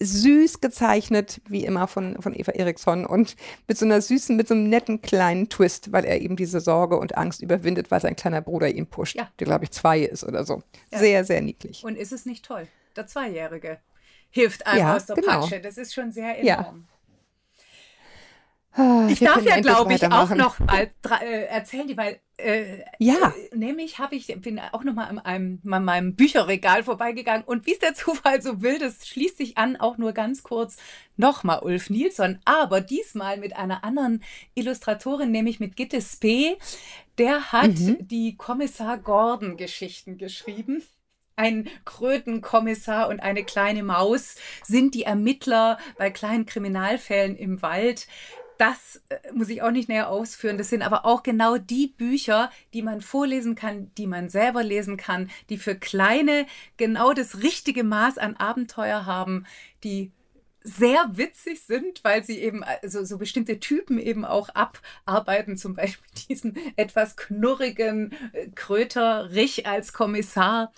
[0.00, 3.36] süß gezeichnet, wie immer von, von Eva Eriksson und
[3.68, 6.96] mit so einer süßen, mit so einem netten kleinen Twist, weil er eben diese Sorge
[6.96, 9.30] und Angst überwindet, weil sein kleiner Bruder ihn pusht, ja.
[9.38, 10.62] der glaube ich zwei ist oder so.
[10.92, 10.98] Ja.
[10.98, 11.84] Sehr, sehr niedlich.
[11.84, 12.66] Und ist es nicht toll?
[12.96, 13.78] Der Zweijährige
[14.30, 15.40] hilft einem ja, aus der genau.
[15.40, 15.60] Patsche.
[15.60, 16.86] Das ist schon sehr enorm.
[18.76, 23.32] Ah, ich darf ja, glaube ich, auch noch mal äh, erzählen, weil äh, ja.
[23.52, 27.66] Äh, nämlich habe ich bin auch noch mal an, einem, an meinem Bücherregal vorbeigegangen und
[27.66, 30.76] wie es der Zufall so will, das schließt sich an, auch nur ganz kurz
[31.16, 36.56] noch mal Ulf Nilsson, aber diesmal mit einer anderen Illustratorin, nämlich mit Gitte Spee.
[37.18, 37.98] Der hat mhm.
[38.00, 40.82] die Kommissar Gordon Geschichten geschrieben.
[41.36, 48.08] Ein Krötenkommissar und eine kleine Maus sind die Ermittler bei kleinen Kriminalfällen im Wald
[48.64, 50.58] das äh, muss ich auch nicht näher ausführen.
[50.58, 54.96] Das sind aber auch genau die Bücher, die man vorlesen kann, die man selber lesen
[54.96, 56.46] kann, die für Kleine
[56.76, 59.46] genau das richtige Maß an Abenteuer haben,
[59.82, 60.12] die
[60.62, 66.08] sehr witzig sind, weil sie eben also so bestimmte Typen eben auch abarbeiten, zum Beispiel
[66.28, 70.72] diesen etwas knurrigen äh, Kröter Rich als Kommissar.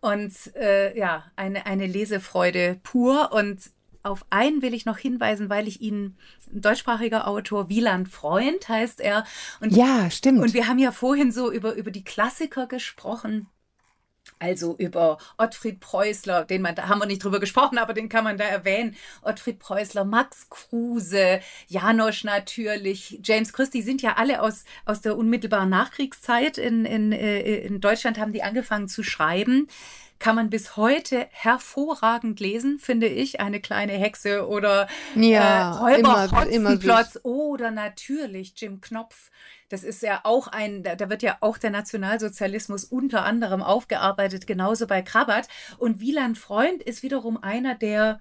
[0.00, 3.32] Und äh, ja eine eine Lesefreude pur.
[3.32, 3.70] Und
[4.02, 6.16] auf einen will ich noch hinweisen, weil ich ihn,
[6.52, 9.24] ein deutschsprachiger Autor, Wieland Freund heißt er.
[9.60, 10.40] Und, ja, stimmt.
[10.40, 13.48] Und wir haben ja vorhin so über, über die Klassiker gesprochen.
[14.40, 18.24] Also über Ottfried Preußler, den man, da haben wir nicht drüber gesprochen, aber den kann
[18.24, 18.94] man da erwähnen.
[19.22, 25.70] Ottfried Preußler, Max Kruse, Janosch natürlich, James Christie sind ja alle aus, aus der unmittelbaren
[25.70, 29.66] Nachkriegszeit in, in, äh, in Deutschland haben die angefangen zu schreiben
[30.18, 33.40] kann man bis heute hervorragend lesen, finde ich.
[33.40, 39.30] Eine kleine Hexe oder ja, äh, Räuber Hotzenplotz oder natürlich Jim Knopf.
[39.68, 44.46] Das ist ja auch ein, da, da wird ja auch der Nationalsozialismus unter anderem aufgearbeitet,
[44.46, 45.48] genauso bei Krabat.
[45.76, 48.20] Und Wieland Freund ist wiederum einer, der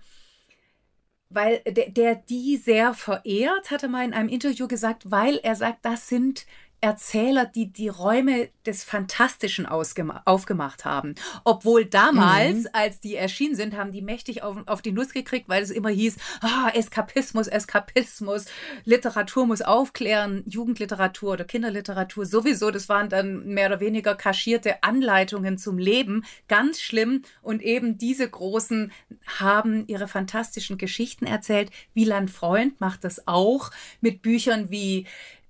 [1.30, 5.84] weil der, der die sehr verehrt, hatte mal in einem Interview gesagt, weil er sagt,
[5.84, 6.46] das sind
[6.80, 11.16] Erzähler, die die Räume des Fantastischen aufgemacht haben.
[11.44, 12.70] Obwohl damals, mhm.
[12.74, 15.90] als die erschienen sind, haben die mächtig auf, auf die Nuss gekriegt, weil es immer
[15.90, 18.46] hieß, ah, Eskapismus, Eskapismus,
[18.84, 22.70] Literatur muss aufklären, Jugendliteratur oder Kinderliteratur sowieso.
[22.70, 26.26] Das waren dann mehr oder weniger kaschierte Anleitungen zum Leben.
[26.48, 27.24] Ganz schlimm.
[27.42, 28.92] Und eben diese Großen
[29.26, 31.72] haben ihre fantastischen Geschichten erzählt.
[31.96, 35.08] Wieland Freund macht das auch mit Büchern wie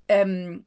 [0.08, 0.66] ähm,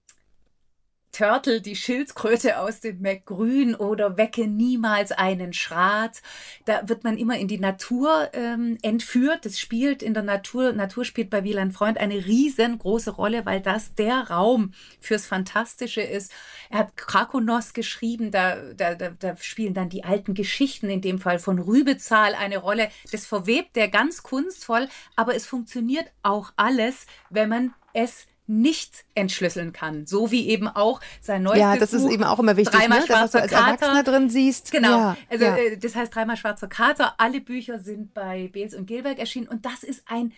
[1.12, 6.22] Turtle, die Schildkröte aus dem McGrün oder Wecke niemals einen Schrat.
[6.64, 9.44] Da wird man immer in die Natur ähm, entführt.
[9.44, 13.94] Das spielt in der Natur, Natur spielt bei Wieland Freund eine riesengroße Rolle, weil das
[13.94, 16.32] der Raum fürs Fantastische ist.
[16.70, 21.18] Er hat Krakonos geschrieben, da, da, da, da spielen dann die alten Geschichten, in dem
[21.18, 22.88] Fall von Rübezahl, eine Rolle.
[23.10, 29.72] Das verwebt er ganz kunstvoll, aber es funktioniert auch alles, wenn man es nicht entschlüsseln
[29.72, 30.06] kann.
[30.06, 33.00] So wie eben auch sein neues Ja, das Buch, ist eben auch immer wichtig, dreimal
[33.00, 33.06] ne?
[33.08, 34.72] was du als Erwachsener drin siehst.
[34.72, 34.88] Genau.
[34.88, 35.56] Ja, also ja.
[35.56, 37.14] Äh, das heißt dreimal schwarzer Kater.
[37.18, 40.32] Alle Bücher sind bei Beels und Gilberg erschienen und das ist ein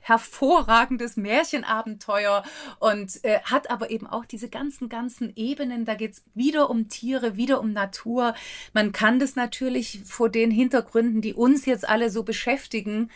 [0.00, 2.44] hervorragendes Märchenabenteuer
[2.78, 5.84] und äh, hat aber eben auch diese ganzen, ganzen Ebenen.
[5.84, 8.34] Da geht's wieder um Tiere, wieder um Natur.
[8.72, 13.10] Man kann das natürlich vor den Hintergründen, die uns jetzt alle so beschäftigen,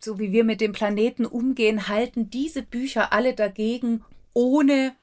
[0.00, 4.94] so wie wir mit dem Planeten umgehen, halten diese Bücher alle dagegen, ohne,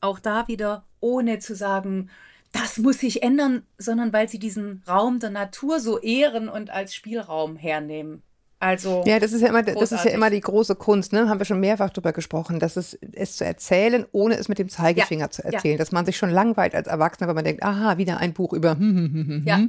[0.00, 2.10] auch da wieder, ohne zu sagen,
[2.52, 6.94] das muss sich ändern, sondern weil sie diesen Raum der Natur so ehren und als
[6.94, 8.22] Spielraum hernehmen.
[8.60, 11.28] Also ja, das ist ja immer, das ist ja immer die große Kunst, ne?
[11.28, 14.70] Haben wir schon mehrfach darüber gesprochen, dass es, es zu erzählen, ohne es mit dem
[14.70, 15.78] Zeigefinger ja, zu erzählen, ja.
[15.78, 18.70] dass man sich schon langweilt als Erwachsener, weil man denkt, aha, wieder ein Buch über
[18.70, 19.60] hm, hm, hm, hm, ja.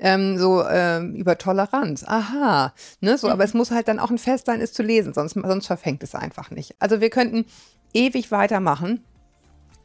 [0.00, 2.04] Ähm, so ähm, über Toleranz.
[2.06, 3.32] Aha, ne, so, mhm.
[3.32, 6.02] aber es muss halt dann auch ein Fest sein, es zu lesen, sonst, sonst verfängt
[6.04, 6.76] es einfach nicht.
[6.78, 7.46] Also wir könnten
[7.92, 9.04] ewig weitermachen.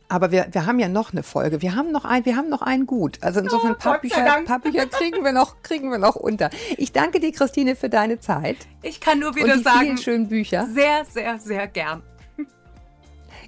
[0.10, 1.64] Aber wir, wir haben ja noch eine Folge.
[1.64, 3.18] Wir haben noch ein, wir haben noch einen gut.
[3.22, 6.52] Also insofern oh, paar, Bücher, paar Bücher kriegen wir noch, kriegen wir noch unter.
[6.78, 8.58] Ich danke dir, Christine, für deine Zeit.
[8.84, 10.68] Ich kann nur wieder und die sagen, vielen schönen Bücher.
[10.72, 12.04] Sehr, sehr, sehr gern.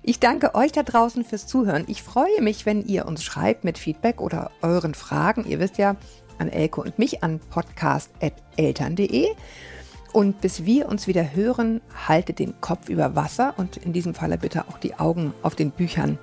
[0.01, 1.83] Ich danke euch da draußen fürs Zuhören.
[1.87, 5.45] Ich freue mich, wenn ihr uns schreibt mit Feedback oder euren Fragen.
[5.47, 5.95] Ihr wisst ja,
[6.39, 9.27] an Elke und mich an podcast.eltern.de.
[10.13, 14.37] Und bis wir uns wieder hören, haltet den Kopf über Wasser und in diesem Falle
[14.37, 16.17] bitte auch die Augen auf den Büchern.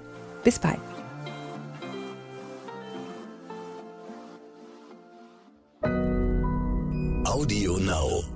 [0.44, 0.78] Bis bald.
[7.24, 8.32] Audio Now.